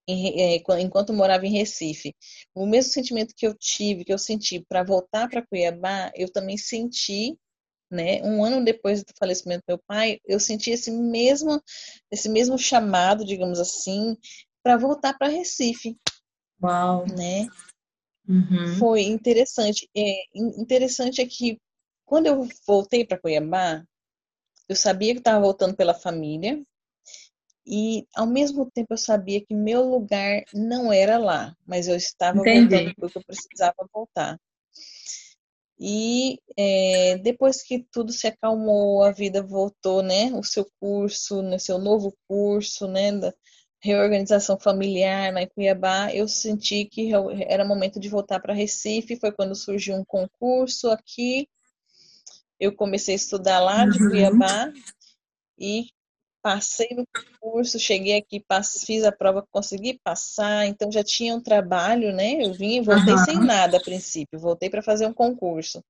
em, 0.08 0.56
é, 0.56 0.62
enquanto 0.80 1.12
morava 1.12 1.46
em 1.46 1.52
Recife, 1.52 2.14
o 2.54 2.66
mesmo 2.66 2.92
sentimento 2.92 3.34
que 3.36 3.46
eu 3.46 3.54
tive, 3.54 4.04
que 4.04 4.12
eu 4.12 4.18
senti 4.18 4.64
para 4.68 4.82
voltar 4.82 5.28
para 5.28 5.46
Cuiabá, 5.46 6.10
eu 6.14 6.30
também 6.30 6.56
senti, 6.56 7.38
né? 7.90 8.22
Um 8.22 8.44
ano 8.44 8.64
depois 8.64 9.02
do 9.02 9.12
falecimento 9.18 9.62
do 9.62 9.72
meu 9.72 9.78
pai, 9.86 10.18
eu 10.24 10.40
senti 10.40 10.70
esse 10.70 10.90
mesmo, 10.90 11.62
esse 12.10 12.28
mesmo 12.28 12.58
chamado, 12.58 13.24
digamos 13.24 13.58
assim, 13.58 14.16
para 14.62 14.76
voltar 14.76 15.16
para 15.16 15.28
Recife. 15.28 15.96
Uau! 16.62 17.06
Né? 17.06 17.46
Uhum. 18.28 18.78
Foi 18.78 19.02
interessante. 19.02 19.88
É, 19.96 20.22
interessante 20.34 21.20
é 21.20 21.26
que 21.26 21.58
quando 22.04 22.26
eu 22.26 22.48
voltei 22.66 23.04
para 23.04 23.18
Cuiabá, 23.18 23.84
eu 24.70 24.76
sabia 24.76 25.12
que 25.12 25.18
estava 25.18 25.40
voltando 25.40 25.74
pela 25.74 25.92
família, 25.92 26.62
e 27.66 28.06
ao 28.14 28.24
mesmo 28.24 28.70
tempo 28.70 28.94
eu 28.94 28.96
sabia 28.96 29.44
que 29.44 29.52
meu 29.52 29.82
lugar 29.82 30.44
não 30.54 30.92
era 30.92 31.18
lá, 31.18 31.56
mas 31.66 31.88
eu 31.88 31.96
estava 31.96 32.38
Entendi. 32.38 32.68
voltando 32.68 32.94
porque 32.94 33.18
eu 33.18 33.24
precisava 33.24 33.88
voltar. 33.92 34.40
E 35.76 36.38
é, 36.56 37.18
depois 37.18 37.64
que 37.64 37.84
tudo 37.90 38.12
se 38.12 38.28
acalmou, 38.28 39.02
a 39.02 39.10
vida 39.10 39.42
voltou, 39.42 40.02
né? 40.04 40.26
O 40.34 40.44
seu 40.44 40.64
curso, 40.78 41.42
no 41.42 41.58
seu 41.58 41.78
novo 41.78 42.16
curso, 42.28 42.86
né? 42.86 43.10
Da 43.10 43.34
reorganização 43.82 44.56
familiar 44.56 45.32
na 45.32 45.48
Cuiabá, 45.48 46.14
eu 46.14 46.28
senti 46.28 46.84
que 46.84 47.10
era 47.48 47.64
momento 47.64 47.98
de 47.98 48.08
voltar 48.08 48.38
para 48.38 48.54
Recife. 48.54 49.18
Foi 49.18 49.32
quando 49.32 49.56
surgiu 49.56 49.96
um 49.96 50.04
concurso 50.04 50.90
aqui. 50.90 51.48
Eu 52.60 52.72
comecei 52.72 53.14
a 53.14 53.16
estudar 53.16 53.58
lá 53.58 53.86
de 53.86 54.02
uhum. 54.02 54.10
Cuiabá 54.10 54.72
e 55.58 55.86
passei 56.42 56.88
no 56.92 57.06
curso, 57.40 57.78
cheguei 57.78 58.16
aqui, 58.16 58.42
fiz 58.84 59.04
a 59.04 59.12
prova, 59.12 59.46
consegui 59.50 60.00
passar, 60.02 60.66
então 60.66 60.90
já 60.90 61.02
tinha 61.02 61.34
um 61.34 61.40
trabalho, 61.40 62.12
né? 62.12 62.44
Eu 62.44 62.52
vim 62.52 62.76
e 62.76 62.80
voltei 62.80 63.14
uhum. 63.14 63.24
sem 63.24 63.38
nada 63.38 63.76
a 63.76 63.82
princípio, 63.82 64.38
voltei 64.38 64.70
para 64.70 64.82
fazer 64.82 65.06
um 65.06 65.12
concurso, 65.12 65.82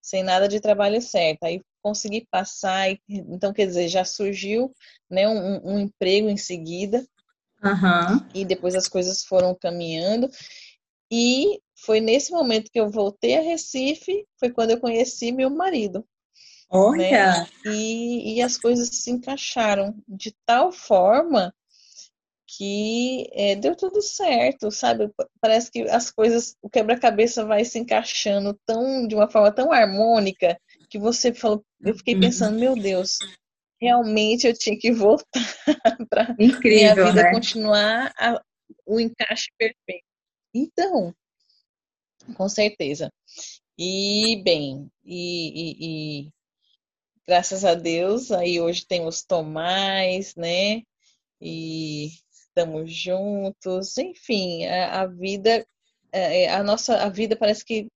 sem 0.00 0.22
nada 0.22 0.48
de 0.48 0.60
trabalho 0.60 1.00
certo. 1.00 1.44
Aí 1.44 1.60
consegui 1.80 2.26
passar, 2.30 2.88
então 3.08 3.52
quer 3.52 3.66
dizer, 3.66 3.88
já 3.88 4.04
surgiu 4.04 4.72
né, 5.10 5.28
um, 5.28 5.74
um 5.74 5.78
emprego 5.78 6.28
em 6.28 6.36
seguida, 6.36 7.06
uhum. 7.62 8.26
e 8.34 8.44
depois 8.44 8.74
as 8.74 8.88
coisas 8.88 9.22
foram 9.24 9.54
caminhando. 9.54 10.28
E 11.10 11.60
foi 11.76 12.00
nesse 12.00 12.32
momento 12.32 12.70
que 12.72 12.80
eu 12.80 12.90
voltei 12.90 13.36
a 13.36 13.42
Recife, 13.42 14.26
foi 14.38 14.50
quando 14.50 14.70
eu 14.70 14.80
conheci 14.80 15.30
meu 15.30 15.50
marido. 15.50 16.04
Olha! 16.72 17.42
Né? 17.42 17.48
E, 17.66 18.36
e 18.36 18.42
as 18.42 18.56
coisas 18.56 18.88
se 18.88 19.10
encaixaram 19.10 19.94
de 20.08 20.34
tal 20.46 20.72
forma 20.72 21.54
que 22.46 23.28
é, 23.32 23.54
deu 23.56 23.76
tudo 23.76 24.00
certo, 24.00 24.70
sabe? 24.70 25.10
Parece 25.40 25.70
que 25.70 25.82
as 25.82 26.10
coisas, 26.10 26.56
o 26.62 26.68
quebra-cabeça 26.68 27.44
vai 27.44 27.64
se 27.64 27.78
encaixando 27.78 28.58
tão 28.66 29.06
de 29.06 29.14
uma 29.14 29.30
forma 29.30 29.52
tão 29.52 29.70
harmônica 29.70 30.58
que 30.88 30.98
você 30.98 31.32
falou, 31.32 31.64
eu 31.80 31.94
fiquei 31.94 32.14
uhum. 32.14 32.20
pensando, 32.20 32.58
meu 32.58 32.74
Deus, 32.74 33.18
realmente 33.80 34.46
eu 34.46 34.56
tinha 34.56 34.78
que 34.78 34.92
voltar 34.92 35.24
para 36.08 36.34
minha 36.38 36.94
vida 36.94 37.12
né? 37.12 37.30
continuar 37.32 38.12
a, 38.18 38.42
o 38.86 38.98
encaixe 38.98 39.48
perfeito. 39.58 40.04
Então, 40.54 41.14
com 42.34 42.48
certeza. 42.48 43.10
E 43.78 44.42
bem, 44.44 44.90
e, 45.04 45.52
e, 45.54 46.26
e 46.26 46.32
graças 47.26 47.64
a 47.64 47.74
Deus, 47.74 48.30
aí 48.30 48.60
hoje 48.60 48.86
temos 48.86 49.22
Tomás, 49.22 50.34
né? 50.34 50.82
E 51.40 52.10
estamos 52.30 52.92
juntos, 52.92 53.96
enfim, 53.98 54.66
a, 54.66 55.02
a 55.02 55.06
vida, 55.06 55.66
a, 56.12 56.18
é, 56.18 56.42
é, 56.44 56.50
a, 56.50 56.62
nossa 56.62 56.96
a 56.96 57.08
vida 57.08 57.36
parece 57.36 57.64
que 57.64 57.88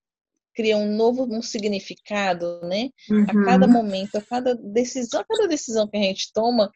cria 0.54 0.76
um 0.78 0.96
novo 0.96 1.24
um 1.30 1.42
significado, 1.42 2.60
né? 2.62 2.88
Uhum. 3.10 3.24
A 3.24 3.44
cada 3.44 3.66
momento, 3.66 4.16
a 4.16 4.22
cada 4.22 4.54
decisão, 4.54 5.20
a 5.20 5.24
cada 5.24 5.46
decisão 5.46 5.86
que 5.86 5.98
a 5.98 6.02
gente 6.02 6.32
toma, 6.32 6.72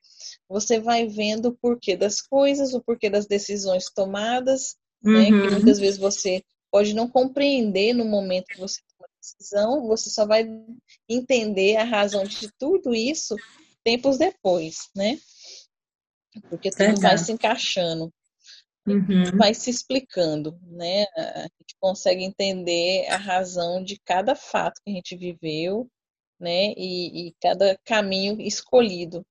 você 0.48 0.78
vai 0.78 1.06
vendo 1.06 1.46
o 1.46 1.56
porquê 1.56 1.96
das 1.96 2.20
coisas, 2.20 2.74
o 2.74 2.82
porquê 2.82 3.08
das 3.08 3.26
decisões 3.26 3.90
tomadas, 3.90 4.76
uhum. 5.02 5.12
né? 5.12 5.24
Que 5.26 5.32
uhum. 5.32 5.50
muitas 5.52 5.78
vezes 5.78 5.98
você 5.98 6.42
pode 6.70 6.94
não 6.94 7.08
compreender 7.08 7.94
no 7.94 8.04
momento 8.04 8.46
que 8.48 8.60
você 8.60 8.80
decisão, 9.20 9.86
você 9.86 10.10
só 10.10 10.26
vai 10.26 10.48
entender 11.08 11.76
a 11.76 11.84
razão 11.84 12.24
de 12.24 12.50
tudo 12.58 12.94
isso 12.94 13.36
tempos 13.84 14.18
depois, 14.18 14.88
né? 14.94 15.18
porque 16.48 16.70
tudo 16.70 17.00
vai 17.00 17.18
se 17.18 17.32
encaixando, 17.32 18.12
uhum. 18.86 19.36
vai 19.36 19.52
se 19.54 19.70
explicando, 19.70 20.58
né? 20.62 21.04
A 21.16 21.42
gente 21.42 21.76
consegue 21.80 22.22
entender 22.22 23.06
a 23.08 23.16
razão 23.16 23.82
de 23.82 23.98
cada 24.04 24.34
fato 24.34 24.80
que 24.84 24.90
a 24.90 24.94
gente 24.94 25.16
viveu, 25.16 25.88
né? 26.38 26.72
E, 26.76 27.28
e 27.28 27.34
cada 27.40 27.78
caminho 27.84 28.40
escolhido. 28.40 29.24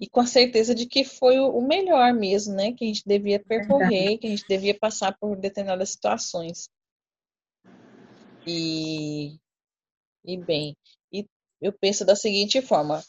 E 0.00 0.08
com 0.08 0.20
a 0.20 0.26
certeza 0.26 0.74
de 0.74 0.86
que 0.86 1.02
foi 1.02 1.40
o 1.40 1.60
melhor 1.60 2.14
mesmo, 2.14 2.54
né? 2.54 2.72
Que 2.72 2.84
a 2.84 2.88
gente 2.88 3.02
devia 3.04 3.40
percorrer, 3.40 4.18
que 4.18 4.28
a 4.28 4.30
gente 4.30 4.46
devia 4.48 4.78
passar 4.78 5.16
por 5.18 5.36
determinadas 5.36 5.90
situações. 5.90 6.68
E, 8.48 9.38
e 10.24 10.36
bem, 10.38 10.74
e 11.12 11.26
eu 11.60 11.72
penso 11.72 12.04
da 12.04 12.16
seguinte 12.16 12.62
forma: 12.62 13.04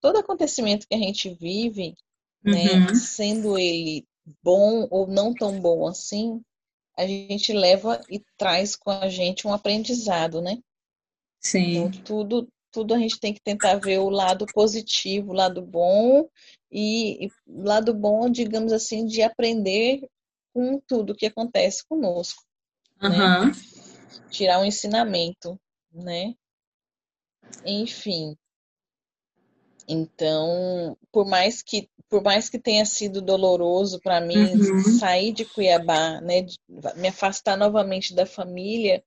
todo 0.00 0.18
acontecimento 0.18 0.86
que 0.88 0.94
a 0.94 0.98
gente 0.98 1.32
vive, 1.34 1.94
né? 2.42 2.88
Uhum. 2.88 2.94
Sendo 2.94 3.58
ele 3.58 4.04
bom 4.42 4.86
ou 4.90 5.06
não 5.06 5.32
tão 5.32 5.60
bom 5.60 5.86
assim, 5.86 6.42
a 6.96 7.06
gente 7.06 7.52
leva 7.52 8.00
e 8.10 8.20
traz 8.36 8.76
com 8.76 8.90
a 8.90 9.08
gente 9.08 9.46
um 9.46 9.52
aprendizado, 9.52 10.40
né? 10.40 10.58
Sim. 11.40 11.76
Então, 11.76 12.02
tudo, 12.02 12.48
tudo 12.72 12.94
a 12.94 12.98
gente 12.98 13.18
tem 13.18 13.32
que 13.32 13.40
tentar 13.40 13.76
ver 13.76 13.98
o 13.98 14.10
lado 14.10 14.44
positivo, 14.52 15.30
o 15.30 15.34
lado 15.34 15.62
bom 15.62 16.28
e, 16.70 17.26
e 17.26 17.30
lado 17.46 17.94
bom, 17.94 18.28
digamos 18.28 18.72
assim, 18.72 19.06
de 19.06 19.22
aprender 19.22 20.06
com 20.52 20.80
tudo 20.86 21.14
que 21.14 21.26
acontece 21.26 21.84
conosco, 21.88 22.42
uhum. 23.02 23.08
né? 23.46 23.52
Tirar 24.30 24.60
um 24.60 24.64
ensinamento, 24.64 25.58
né? 25.92 26.34
Enfim. 27.64 28.36
Então, 29.88 30.96
por 31.10 31.26
mais 31.26 31.62
que 31.62 31.88
por 32.08 32.22
mais 32.24 32.48
que 32.48 32.58
tenha 32.58 32.84
sido 32.84 33.22
doloroso 33.22 34.00
para 34.00 34.20
mim 34.20 34.36
uhum. 34.36 34.98
sair 34.98 35.32
de 35.32 35.44
Cuiabá, 35.44 36.20
né, 36.20 36.44
me 36.96 37.06
afastar 37.06 37.56
novamente 37.56 38.12
da 38.12 38.26
família, 38.26 39.02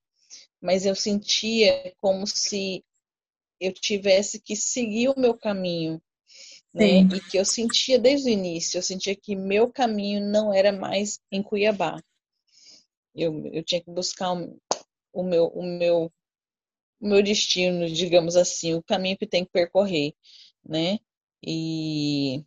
mas 0.61 0.85
eu 0.85 0.95
sentia 0.95 1.93
como 1.97 2.25
se 2.25 2.81
eu 3.59 3.73
tivesse 3.73 4.39
que 4.39 4.55
seguir 4.55 5.09
o 5.09 5.19
meu 5.19 5.37
caminho, 5.37 6.01
né? 6.73 7.01
E 7.01 7.19
que 7.29 7.37
eu 7.37 7.43
sentia 7.43 7.99
desde 7.99 8.29
o 8.29 8.33
início, 8.33 8.77
eu 8.77 8.81
sentia 8.81 9.15
que 9.15 9.35
meu 9.35 9.69
caminho 9.69 10.25
não 10.25 10.53
era 10.53 10.71
mais 10.71 11.19
em 11.29 11.43
Cuiabá. 11.43 12.01
Eu, 13.13 13.45
eu 13.47 13.63
tinha 13.63 13.81
que 13.81 13.91
buscar 13.91 14.33
o, 14.33 14.57
o 15.13 15.23
meu 15.23 15.45
o 15.47 15.63
meu 15.63 16.11
o 16.99 17.07
meu 17.07 17.21
destino, 17.21 17.87
digamos 17.89 18.35
assim, 18.35 18.73
o 18.73 18.83
caminho 18.83 19.17
que 19.17 19.27
tem 19.27 19.45
que 19.45 19.51
percorrer, 19.51 20.13
né? 20.65 20.97
E 21.45 22.43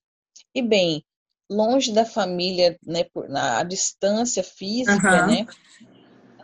e 0.54 0.62
bem, 0.62 1.04
longe 1.50 1.92
da 1.92 2.04
família, 2.04 2.78
né, 2.84 3.04
por, 3.04 3.28
na, 3.28 3.58
a 3.58 3.62
distância 3.62 4.42
física, 4.42 5.22
uhum. 5.22 5.26
né, 5.26 5.46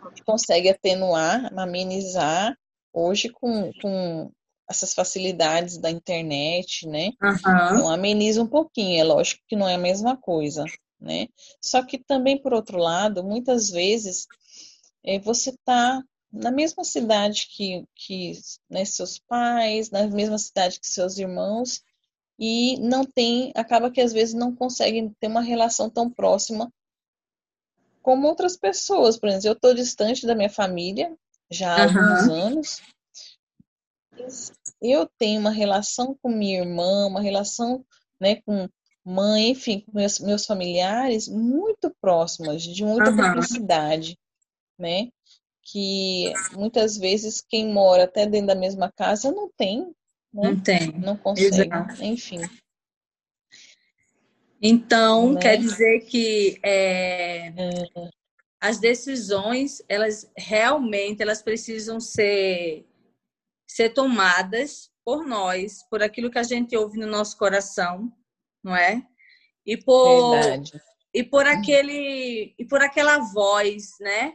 a 0.01 0.09
gente 0.09 0.23
consegue 0.23 0.69
atenuar, 0.69 1.51
amenizar 1.57 2.55
hoje 2.93 3.29
com, 3.29 3.71
com 3.81 4.31
essas 4.69 4.93
facilidades 4.93 5.77
da 5.77 5.89
internet, 5.89 6.87
né? 6.87 7.11
Uhum. 7.21 7.35
Então 7.35 7.89
ameniza 7.89 8.41
um 8.41 8.47
pouquinho, 8.47 8.99
é 8.99 9.03
lógico 9.03 9.41
que 9.47 9.55
não 9.55 9.67
é 9.67 9.75
a 9.75 9.79
mesma 9.79 10.15
coisa, 10.15 10.63
né? 10.99 11.27
Só 11.61 11.83
que 11.83 11.97
também, 11.97 12.41
por 12.41 12.53
outro 12.53 12.77
lado, 12.77 13.23
muitas 13.23 13.69
vezes 13.69 14.27
é, 15.03 15.19
você 15.19 15.49
está 15.49 16.01
na 16.33 16.51
mesma 16.51 16.83
cidade 16.83 17.47
que, 17.51 17.87
que 17.95 18.33
né, 18.67 18.83
seus 18.83 19.19
pais, 19.19 19.91
na 19.91 20.07
mesma 20.07 20.39
cidade 20.39 20.79
que 20.79 20.87
seus 20.87 21.19
irmãos, 21.19 21.83
e 22.39 22.79
não 22.79 23.05
tem, 23.05 23.51
acaba 23.55 23.91
que 23.91 24.01
às 24.01 24.11
vezes 24.11 24.33
não 24.33 24.55
conseguem 24.55 25.15
ter 25.19 25.27
uma 25.27 25.41
relação 25.41 25.89
tão 25.89 26.09
próxima 26.09 26.73
como 28.01 28.27
outras 28.27 28.57
pessoas. 28.57 29.15
Por 29.17 29.29
exemplo, 29.29 29.49
eu 29.49 29.53
estou 29.53 29.73
distante 29.75 30.25
da 30.25 30.33
minha 30.33 30.49
família 30.49 31.15
já 31.51 31.83
há 31.83 31.87
uhum. 31.87 31.99
alguns 31.99 32.29
anos. 32.29 32.81
Eu 34.81 35.07
tenho 35.17 35.39
uma 35.39 35.51
relação 35.51 36.17
com 36.21 36.29
minha 36.29 36.59
irmã, 36.59 37.05
uma 37.05 37.21
relação 37.21 37.85
né, 38.19 38.37
com 38.37 38.67
mãe, 39.05 39.51
enfim, 39.51 39.81
com 39.81 39.91
meus, 39.93 40.19
meus 40.19 40.45
familiares 40.45 41.27
muito 41.27 41.93
próximas, 42.01 42.63
de 42.63 42.83
muita 42.83 43.11
uhum. 43.11 43.17
cumplicidade, 43.17 44.17
né? 44.77 45.09
Que 45.65 46.33
muitas 46.53 46.97
vezes 46.97 47.41
quem 47.41 47.71
mora 47.71 48.03
até 48.03 48.25
dentro 48.25 48.47
da 48.47 48.55
mesma 48.55 48.91
casa 48.91 49.31
não 49.31 49.49
tem 49.57 49.93
né? 50.33 50.49
Não 50.49 50.59
tem. 50.59 50.91
Não 50.93 51.15
consegue. 51.15 51.47
Exato. 51.47 52.03
Enfim. 52.03 52.41
Então, 54.61 55.33
né? 55.33 55.41
quer 55.41 55.57
dizer 55.57 56.01
que 56.05 56.57
é, 56.63 57.47
é. 57.47 58.09
as 58.59 58.79
decisões, 58.79 59.83
elas 59.87 60.31
realmente 60.35 61.21
elas 61.21 61.41
precisam 61.41 61.99
ser, 61.99 62.85
ser 63.69 63.89
tomadas 63.89 64.89
por 65.05 65.27
nós, 65.27 65.83
por 65.89 66.01
aquilo 66.01 66.31
que 66.31 66.39
a 66.39 66.43
gente 66.43 66.75
ouve 66.77 66.97
no 66.97 67.07
nosso 67.07 67.37
coração, 67.37 68.11
não 68.63 68.75
é? 68.75 69.05
E 69.65 69.77
por, 69.77 70.31
Verdade. 70.31 70.81
e 71.13 71.23
por 71.23 71.45
aquele 71.45 72.55
e 72.57 72.65
por 72.65 72.81
aquela 72.81 73.19
voz, 73.19 73.91
né? 73.99 74.33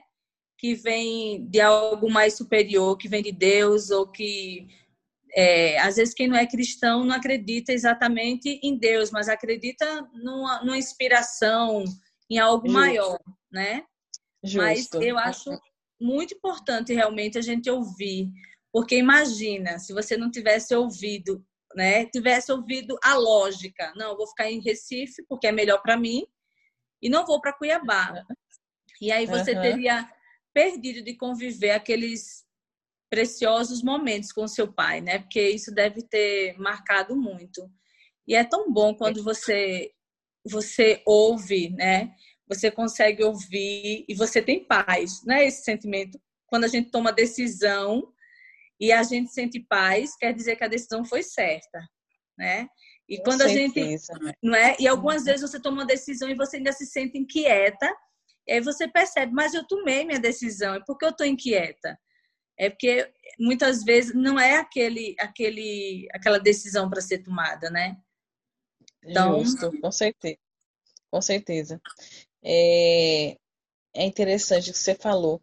Que 0.59 0.75
vem 0.75 1.47
de 1.47 1.61
algo 1.61 2.11
mais 2.11 2.35
superior, 2.37 2.97
que 2.97 3.09
vem 3.09 3.23
de 3.23 3.33
Deus 3.33 3.91
ou 3.91 4.07
que 4.11 4.67
é, 5.35 5.79
às 5.79 5.97
vezes 5.97 6.15
quem 6.15 6.27
não 6.27 6.37
é 6.37 6.47
cristão 6.47 7.05
não 7.05 7.15
acredita 7.15 7.73
exatamente 7.73 8.59
em 8.63 8.77
Deus, 8.77 9.11
mas 9.11 9.29
acredita 9.29 10.03
numa, 10.15 10.63
numa 10.63 10.79
inspiração, 10.79 11.85
em 12.31 12.39
algo 12.39 12.67
Justo. 12.67 12.81
maior, 12.81 13.19
né? 13.51 13.85
Justo. 14.43 14.59
Mas 14.59 14.89
eu 14.95 15.19
acho 15.19 15.51
muito 16.01 16.35
importante 16.35 16.93
realmente 16.93 17.39
a 17.39 17.41
gente 17.41 17.71
ouvir, 17.71 18.31
porque 18.73 18.97
imagina 18.97 19.79
se 19.79 19.93
você 19.93 20.17
não 20.17 20.31
tivesse 20.31 20.75
ouvido, 20.75 21.45
né? 21.75 22.07
Tivesse 22.07 22.53
ouvido 22.53 22.99
a 23.03 23.15
lógica, 23.15 23.93
não, 23.97 24.17
vou 24.17 24.27
ficar 24.27 24.51
em 24.51 24.61
Recife 24.61 25.25
porque 25.29 25.47
é 25.47 25.53
melhor 25.53 25.83
para 25.83 25.97
mim 25.97 26.27
e 27.03 27.09
não 27.09 27.25
vou 27.25 27.41
para 27.41 27.53
Cuiabá. 27.53 28.25
E 29.01 29.13
aí 29.13 29.27
você 29.27 29.55
uhum. 29.55 29.63
teria 29.63 30.09
perdido 30.53 31.03
de 31.03 31.15
conviver 31.15 31.71
aqueles 31.71 32.45
preciosos 33.11 33.83
momentos 33.83 34.33
com 34.33 34.47
seu 34.47 34.73
pai, 34.73 35.01
né? 35.01 35.19
Porque 35.19 35.41
isso 35.49 35.73
deve 35.73 36.03
ter 36.03 36.59
marcado 36.59 37.17
muito. 37.17 37.71
E 38.27 38.35
é 38.35 38.45
tão 38.45 38.73
bom 38.73 38.95
quando 38.95 39.23
você 39.23 39.91
você 40.45 41.03
ouve, 41.05 41.71
né? 41.71 42.15
Você 42.47 42.71
consegue 42.71 43.23
ouvir 43.23 44.05
e 44.09 44.15
você 44.15 44.41
tem 44.41 44.65
paz, 44.65 45.23
né? 45.25 45.47
Esse 45.47 45.65
sentimento 45.65 46.19
quando 46.49 46.65
a 46.65 46.69
gente 46.69 46.91
toma 46.91 47.13
decisão 47.13 48.13
e 48.81 48.91
a 48.91 49.03
gente 49.03 49.31
sente 49.31 49.61
paz, 49.61 50.17
quer 50.17 50.33
dizer 50.33 50.57
que 50.57 50.65
a 50.65 50.69
decisão 50.69 51.05
foi 51.05 51.23
certa, 51.23 51.81
né? 52.37 52.69
E 53.09 53.21
quando 53.23 53.43
a 53.43 53.49
gente, 53.49 53.81
não 54.43 54.55
é? 54.55 54.77
E 54.79 54.87
algumas 54.87 55.25
vezes 55.25 55.43
você 55.43 55.61
toma 55.61 55.79
uma 55.79 55.87
decisão 55.87 56.29
e 56.29 56.35
você 56.35 56.57
ainda 56.59 56.73
se 56.73 56.87
sente 56.87 57.19
inquieta, 57.19 57.91
e 58.49 58.53
aí 58.55 58.61
você 58.61 58.89
percebe, 58.89 59.33
mas 59.33 59.55
eu 59.55 59.67
tomei 59.67 60.05
minha 60.05 60.19
decisão, 60.19 60.75
e 60.77 60.85
por 60.85 60.99
que 60.99 61.05
eu 61.05 61.11
estou 61.11 61.27
inquieta? 61.27 61.99
é 62.59 62.69
porque 62.69 63.11
muitas 63.39 63.85
vezes 63.85 64.13
não 64.15 64.39
é 64.39 64.57
aquele, 64.57 65.15
aquele, 65.21 66.09
aquela 66.13 66.39
decisão 66.39 66.91
para 66.91 67.01
ser 67.01 67.23
tomada, 67.23 67.71
né? 67.71 67.97
Então... 69.03 69.45
Justo, 69.45 69.81
com 69.81 69.93
certeza. 69.93 70.39
Com 71.11 71.23
certeza. 71.23 71.81
É, 72.43 73.39
é 73.95 74.05
interessante 74.05 74.71
o 74.71 74.73
que 74.73 74.79
você 74.79 74.95
falou. 74.95 75.41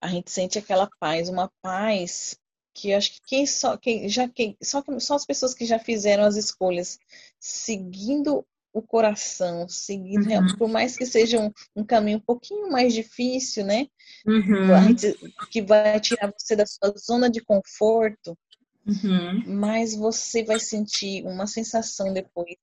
A 0.00 0.06
gente 0.06 0.30
sente 0.30 0.58
aquela 0.58 0.88
paz, 1.00 1.28
uma 1.28 1.50
paz 1.60 2.38
que 2.74 2.94
acho 2.94 3.12
que 3.12 3.20
quem 3.26 3.46
só 3.46 3.76
quem 3.76 4.08
já 4.08 4.26
quem 4.26 4.56
só 4.62 4.82
só 4.98 5.16
as 5.16 5.26
pessoas 5.26 5.52
que 5.52 5.66
já 5.66 5.78
fizeram 5.78 6.24
as 6.24 6.36
escolhas 6.36 6.98
seguindo 7.38 8.46
o 8.72 8.80
coração, 8.80 9.68
seguindo, 9.68 10.28
uhum. 10.28 10.56
por 10.56 10.68
mais 10.68 10.96
que 10.96 11.04
seja 11.04 11.38
um, 11.38 11.52
um, 11.76 11.84
caminho 11.84 12.18
um 12.18 12.22
pouquinho 12.22 12.70
mais 12.70 12.94
difícil, 12.94 13.64
né? 13.64 13.86
Uhum. 14.26 14.94
que 15.50 15.60
vai 15.60 16.00
tirar 16.00 16.32
você 16.36 16.56
da 16.56 16.64
sua 16.64 16.94
zona 16.96 17.28
de 17.28 17.40
conforto, 17.42 18.36
uhum. 18.86 19.42
mas 19.46 19.94
você 19.94 20.42
vai 20.42 20.58
sentir 20.58 21.24
uma 21.24 21.46
sensação 21.46 22.12
depois 22.12 22.56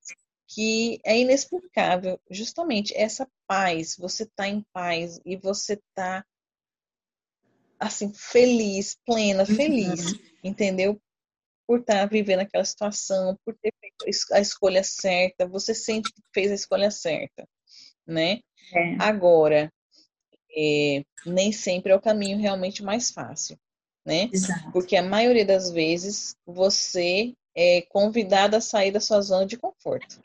que 0.48 1.00
é 1.06 1.20
inexplicável. 1.20 2.20
Justamente 2.30 2.94
essa 2.98 3.28
paz, 3.48 3.96
você 3.98 4.26
tá 4.26 4.48
em 4.48 4.66
paz 4.74 5.20
e 5.24 5.38
você 5.38 5.80
tá 5.94 6.26
assim 7.80 8.12
feliz, 8.14 8.98
plena, 9.06 9.46
feliz, 9.46 10.14
uhum. 10.14 10.20
entendeu? 10.44 11.02
Por 11.70 11.82
estar 11.82 12.00
tá 12.00 12.06
vivendo 12.08 12.40
aquela 12.40 12.66
situação, 12.66 13.38
por 13.46 13.56
ter 13.62 13.72
feito 13.80 14.34
a 14.34 14.40
escolha 14.40 14.84
certa, 14.84 15.48
você 15.48 15.76
sente 15.76 16.12
que 16.12 16.22
fez 16.34 16.50
a 16.50 16.56
escolha 16.56 16.90
certa, 16.90 17.48
né? 18.08 18.40
É. 18.74 18.96
Agora, 18.98 19.72
é, 20.58 21.04
nem 21.28 21.52
sempre 21.52 21.92
é 21.92 21.96
o 21.96 22.02
caminho 22.02 22.40
realmente 22.40 22.82
mais 22.82 23.12
fácil, 23.12 23.56
né? 24.04 24.32
Exato. 24.34 24.72
Porque 24.72 24.96
a 24.96 25.04
maioria 25.04 25.46
das 25.46 25.70
vezes 25.70 26.36
você 26.44 27.36
é 27.56 27.84
convidado 27.84 28.56
a 28.56 28.62
sair 28.62 28.92
da 28.92 29.00
sua 29.00 29.22
zona 29.22 29.46
de 29.46 29.56
conforto. 29.56 30.20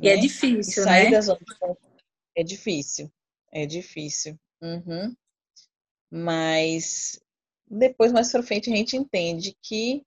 E 0.00 0.08
é 0.08 0.14
né? 0.14 0.18
é 0.18 0.20
difícil, 0.22 0.82
e 0.82 0.86
sair 0.86 1.04
né? 1.04 1.10
Da 1.10 1.20
zona 1.20 1.38
de 1.38 1.58
conforto 1.58 1.92
é 2.34 2.42
difícil, 2.42 3.12
é 3.52 3.66
difícil. 3.66 4.38
Uhum. 4.62 5.14
Mas 6.10 7.20
depois, 7.72 8.12
mais 8.12 8.30
para 8.30 8.42
frente, 8.42 8.70
a 8.70 8.76
gente 8.76 8.96
entende 8.96 9.56
que 9.62 10.02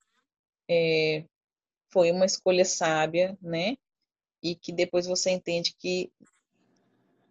é, 0.69 1.23
foi 1.91 2.11
uma 2.11 2.25
escolha 2.25 2.65
sábia, 2.65 3.37
né? 3.41 3.77
E 4.43 4.55
que 4.55 4.71
depois 4.71 5.05
você 5.05 5.31
entende 5.31 5.75
que 5.77 6.11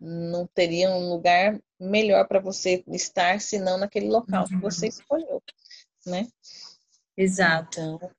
não 0.01 0.47
teria 0.47 0.91
um 0.91 1.09
lugar 1.09 1.61
melhor 1.79 2.27
para 2.27 2.41
você 2.41 2.85
estar 2.89 3.41
senão 3.41 3.79
naquele 3.79 4.09
local 4.09 4.47
que 4.47 4.57
você 4.57 4.87
uhum. 4.87 4.89
escolheu, 4.89 5.43
né? 6.07 6.29
Exato. 7.17 7.81
Então, 7.81 8.11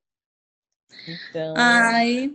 então 1.07 1.53
Ai, 1.57 2.33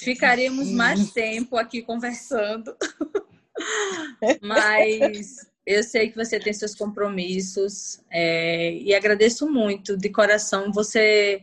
ficaríamos 0.00 0.68
mais 0.68 1.12
tempo 1.12 1.56
aqui 1.56 1.82
conversando. 1.82 2.76
Mas 4.40 5.50
eu 5.64 5.82
sei 5.82 6.10
que 6.10 6.16
você 6.16 6.38
tem 6.38 6.52
seus 6.52 6.74
compromissos 6.74 8.00
é, 8.10 8.72
e 8.74 8.94
agradeço 8.94 9.48
muito 9.48 9.96
de 9.96 10.08
coração 10.08 10.72
você 10.72 11.42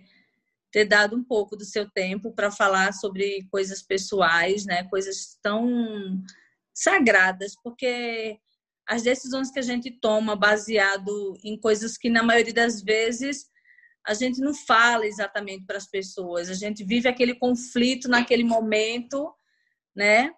ter 0.71 0.85
dado 0.85 1.15
um 1.15 1.23
pouco 1.23 1.55
do 1.55 1.65
seu 1.65 1.89
tempo 1.89 2.33
para 2.33 2.51
falar 2.51 2.93
sobre 2.93 3.47
coisas 3.51 3.81
pessoais, 3.81 4.65
né? 4.65 4.83
Coisas 4.89 5.37
tão 5.41 6.21
sagradas, 6.73 7.55
porque 7.63 8.37
as 8.87 9.03
decisões 9.03 9.51
que 9.51 9.59
a 9.59 9.63
gente 9.63 9.91
toma 9.91 10.35
baseado 10.35 11.37
em 11.43 11.59
coisas 11.59 11.97
que 11.97 12.09
na 12.09 12.23
maioria 12.23 12.53
das 12.53 12.81
vezes 12.81 13.47
a 14.05 14.13
gente 14.13 14.39
não 14.39 14.53
fala 14.53 15.05
exatamente 15.05 15.65
para 15.65 15.77
as 15.77 15.85
pessoas, 15.85 16.49
a 16.49 16.53
gente 16.53 16.83
vive 16.83 17.07
aquele 17.07 17.35
conflito 17.35 18.07
naquele 18.07 18.43
momento, 18.43 19.31
né? 19.95 20.31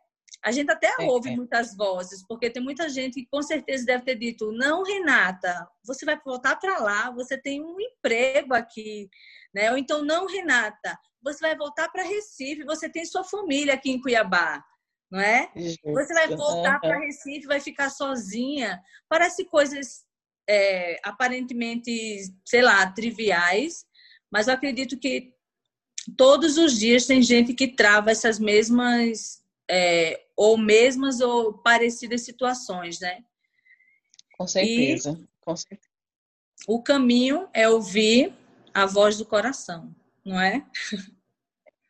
A 0.44 0.52
gente 0.52 0.72
até 0.72 0.88
é, 1.00 1.06
ouve 1.06 1.30
é. 1.30 1.36
muitas 1.36 1.76
vozes, 1.76 2.26
porque 2.28 2.50
tem 2.50 2.63
muita 2.63 2.89
gente 2.89 3.22
que 3.22 3.28
com 3.28 3.44
certeza 3.44 3.86
deve 3.86 4.04
ter 4.04 4.15
dito: 4.15 4.52
não, 4.52 4.84
Renata, 4.84 5.67
você 5.86 6.04
vai 6.04 6.20
voltar 6.26 6.56
para 6.56 6.80
lá, 6.80 7.12
você 7.12 7.38
tem 7.38 7.62
um 7.62 7.80
emprego 7.80 8.54
aqui, 8.54 9.08
né? 9.54 9.72
Ou 9.72 9.78
então, 9.78 10.04
não, 10.04 10.28
Renata, 10.28 10.98
você 11.22 11.40
vai 11.40 11.56
voltar 11.56 11.90
para 11.90 12.04
Recife, 12.04 12.64
você 12.64 12.90
tem 12.90 13.06
sua 13.06 13.24
família 13.24 13.74
aqui 13.74 13.92
em 13.92 14.02
Cuiabá 14.02 14.64
não 15.12 15.20
é? 15.20 15.52
Você 15.84 16.14
vai 16.14 16.30
voltar 16.30 16.80
para 16.80 17.00
Recife, 17.00 17.46
vai 17.46 17.60
ficar 17.60 17.90
sozinha. 17.90 18.82
Parece 19.10 19.44
coisas 19.44 20.06
é, 20.50 20.98
aparentemente, 21.04 22.34
sei 22.46 22.62
lá, 22.62 22.90
triviais, 22.90 23.86
mas 24.32 24.48
eu 24.48 24.54
acredito 24.54 24.98
que 24.98 25.34
todos 26.18 26.58
os 26.58 26.80
dias 26.80 27.06
tem 27.06 27.22
gente 27.22 27.54
que 27.54 27.68
trava 27.68 28.10
essas 28.10 28.40
mesmas, 28.40 29.44
é, 29.70 30.18
ou 30.38 30.58
mesmas 30.58 31.20
ou 31.20 31.58
parecidas 31.62 32.22
situações, 32.22 33.02
né? 33.02 33.22
Com 34.38 34.48
certeza, 34.48 35.20
e 35.22 35.28
com 35.42 35.56
certeza. 35.58 35.92
O 36.68 36.82
caminho 36.82 37.50
é 37.54 37.68
ouvir 37.68 38.34
a 38.74 38.86
voz 38.86 39.18
do 39.18 39.26
coração, 39.26 39.94
não 40.26 40.40
é? 40.40 40.66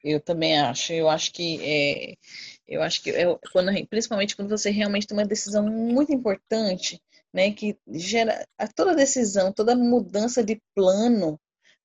Eu 0.03 0.19
também 0.19 0.59
acho. 0.59 0.93
Eu 0.93 1.09
acho 1.09 1.31
que 1.31 1.59
é, 1.61 2.15
eu 2.67 2.81
acho 2.81 3.03
que 3.03 3.11
quando, 3.51 3.71
principalmente 3.87 4.35
quando 4.35 4.49
você 4.49 4.69
realmente 4.69 5.05
tem 5.05 5.17
uma 5.17 5.25
decisão 5.25 5.63
muito 5.65 6.11
importante, 6.11 7.01
né, 7.33 7.51
que 7.51 7.77
gera 7.87 8.45
toda 8.75 8.95
decisão, 8.95 9.53
toda 9.53 9.75
mudança 9.75 10.43
de 10.43 10.61
plano, 10.75 11.39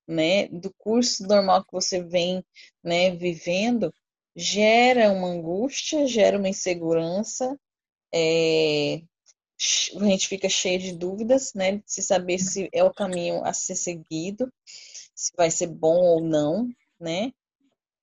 né, 0.07 0.47
do 0.47 0.73
curso 0.77 1.27
normal 1.27 1.63
que 1.63 1.71
você 1.71 2.01
vem, 2.01 2.43
né, 2.83 3.11
vivendo, 3.15 3.93
gera 4.35 5.11
uma 5.11 5.29
angústia, 5.29 6.07
gera 6.07 6.37
uma 6.37 6.49
insegurança, 6.49 7.57
é, 8.13 9.01
a 9.95 10.05
gente 10.05 10.27
fica 10.27 10.47
cheio 10.47 10.79
de 10.79 10.93
dúvidas, 10.93 11.53
né, 11.53 11.77
de 11.77 11.83
se 11.85 12.01
saber 12.03 12.37
se 12.39 12.69
é 12.71 12.83
o 12.83 12.93
caminho 12.93 13.43
a 13.43 13.53
ser 13.53 13.75
seguido, 13.75 14.51
se 15.15 15.31
vai 15.35 15.49
ser 15.49 15.67
bom 15.67 15.97
ou 15.97 16.21
não, 16.21 16.69
né? 16.99 17.31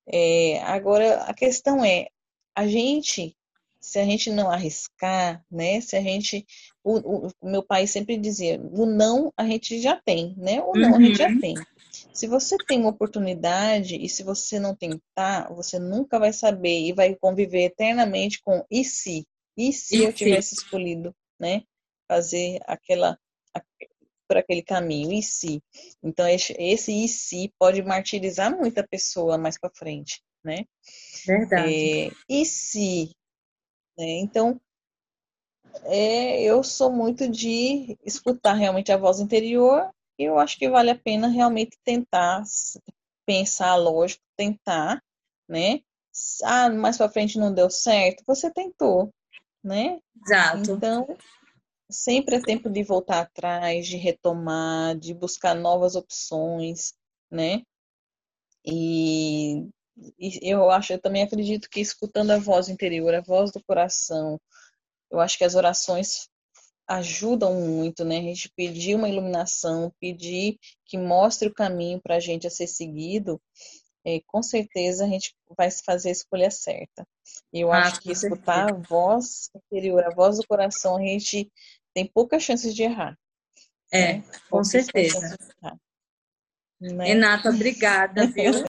É, 0.07 0.61
agora 0.63 1.23
a 1.23 1.33
questão 1.33 1.83
é 1.83 2.07
a 2.53 2.67
gente, 2.67 3.35
se 3.79 3.99
a 3.99 4.05
gente 4.05 4.29
não 4.29 4.51
arriscar, 4.51 5.43
né? 5.49 5.81
Se 5.81 5.95
a 5.95 6.01
gente, 6.01 6.45
o, 6.83 7.27
o, 7.27 7.31
meu 7.41 7.63
pai 7.63 7.87
sempre 7.87 8.17
dizia, 8.17 8.59
o 8.61 8.85
não 8.85 9.31
a 9.35 9.45
gente 9.45 9.81
já 9.81 9.95
tem, 9.95 10.35
né? 10.37 10.61
O 10.61 10.73
não 10.73 10.89
uhum. 10.89 10.95
a 10.95 11.01
gente 11.01 11.17
já 11.17 11.29
uhum. 11.29 11.39
tem. 11.39 11.55
Se 12.13 12.27
você 12.27 12.57
tem 12.57 12.79
uma 12.81 12.89
oportunidade 12.89 13.95
e 13.95 14.07
se 14.09 14.23
você 14.23 14.59
não 14.59 14.75
tentar, 14.75 15.53
você 15.53 15.79
nunca 15.79 16.19
vai 16.19 16.33
saber 16.33 16.87
e 16.87 16.93
vai 16.93 17.15
conviver 17.15 17.65
eternamente 17.65 18.41
com 18.41 18.63
e 18.69 18.83
se? 18.83 19.25
E 19.57 19.71
se 19.71 19.97
e 19.97 20.03
eu 20.03 20.11
tivesse 20.11 20.55
escolhido, 20.55 21.15
né? 21.39 21.63
Fazer 22.07 22.59
aquela 22.65 23.17
por 24.27 24.37
aquele 24.37 24.63
caminho, 24.63 25.13
e 25.13 25.21
se? 25.21 25.61
Então 26.03 26.27
esse, 26.27 26.55
esse 26.57 26.91
e 26.91 27.07
se 27.07 27.53
pode 27.59 27.83
martirizar 27.83 28.55
muita 28.55 28.85
pessoa 28.85 29.37
mais 29.37 29.57
para 29.57 29.69
frente 29.69 30.19
né? 30.45 30.65
Verdade. 31.25 32.07
É, 32.07 32.11
e 32.29 32.45
se? 32.45 33.09
Né? 33.97 34.19
Então, 34.19 34.61
é, 35.83 36.41
eu 36.43 36.63
sou 36.63 36.91
muito 36.91 37.27
de 37.27 37.97
escutar 38.05 38.53
realmente 38.53 38.91
a 38.91 38.97
voz 38.97 39.19
interior 39.19 39.89
e 40.17 40.23
eu 40.23 40.37
acho 40.37 40.57
que 40.57 40.69
vale 40.69 40.91
a 40.91 40.97
pena 40.97 41.27
realmente 41.27 41.77
tentar 41.83 42.43
pensar 43.25 43.75
lógico, 43.75 44.23
tentar, 44.37 45.03
né? 45.49 45.81
Ah, 46.43 46.69
mais 46.69 46.97
para 46.97 47.09
frente 47.09 47.37
não 47.37 47.53
deu 47.53 47.69
certo, 47.69 48.23
você 48.25 48.49
tentou, 48.49 49.13
né? 49.65 49.99
Exato. 50.25 50.71
Então, 50.71 51.17
sempre 51.89 52.35
é 52.35 52.41
tempo 52.41 52.69
de 52.69 52.83
voltar 52.83 53.21
atrás, 53.21 53.87
de 53.87 53.97
retomar, 53.97 54.95
de 54.97 55.13
buscar 55.13 55.55
novas 55.55 55.95
opções, 55.95 56.93
né? 57.31 57.63
E 58.63 59.67
e 60.19 60.39
eu 60.41 60.69
acho, 60.69 60.91
eu 60.91 61.01
também 61.01 61.23
acredito 61.23 61.69
que 61.69 61.79
escutando 61.79 62.31
a 62.31 62.37
voz 62.37 62.67
interior, 62.67 63.15
a 63.15 63.21
voz 63.21 63.49
do 63.49 63.63
coração, 63.63 64.37
eu 65.09 65.21
acho 65.21 65.37
que 65.37 65.45
as 65.45 65.55
orações 65.55 66.27
ajudam 66.87 67.53
muito, 67.61 68.03
né? 68.03 68.17
A 68.17 68.21
gente 68.21 68.51
pedir 68.55 68.95
uma 68.95 69.07
iluminação, 69.07 69.93
pedir 69.99 70.57
que 70.85 70.97
mostre 70.97 71.47
o 71.47 71.53
caminho 71.53 72.01
para 72.01 72.15
a 72.17 72.19
gente 72.19 72.45
a 72.45 72.49
ser 72.49 72.67
seguido, 72.67 73.41
é, 74.05 74.21
com 74.27 74.43
certeza 74.43 75.03
a 75.03 75.07
gente 75.07 75.33
vai 75.57 75.69
fazer 75.71 76.09
a 76.09 76.11
escolha 76.11 76.51
certa. 76.51 77.07
E 77.51 77.61
eu 77.61 77.71
ah, 77.71 77.79
acho 77.79 78.01
que 78.01 78.11
escutar 78.11 78.67
certeza. 78.67 78.79
a 78.79 78.87
voz 78.87 79.49
interior, 79.55 80.03
a 80.05 80.13
voz 80.13 80.37
do 80.37 80.47
coração, 80.47 80.97
a 80.97 81.01
gente 81.01 81.51
tem 81.93 82.05
poucas 82.05 82.43
chances 82.43 82.75
de 82.75 82.83
errar. 82.83 83.17
É, 83.91 84.17
né? 84.17 84.23
com 84.49 84.63
certeza. 84.63 85.35
Né? 86.79 87.05
Renata, 87.05 87.49
obrigada, 87.49 88.27
viu? 88.27 88.51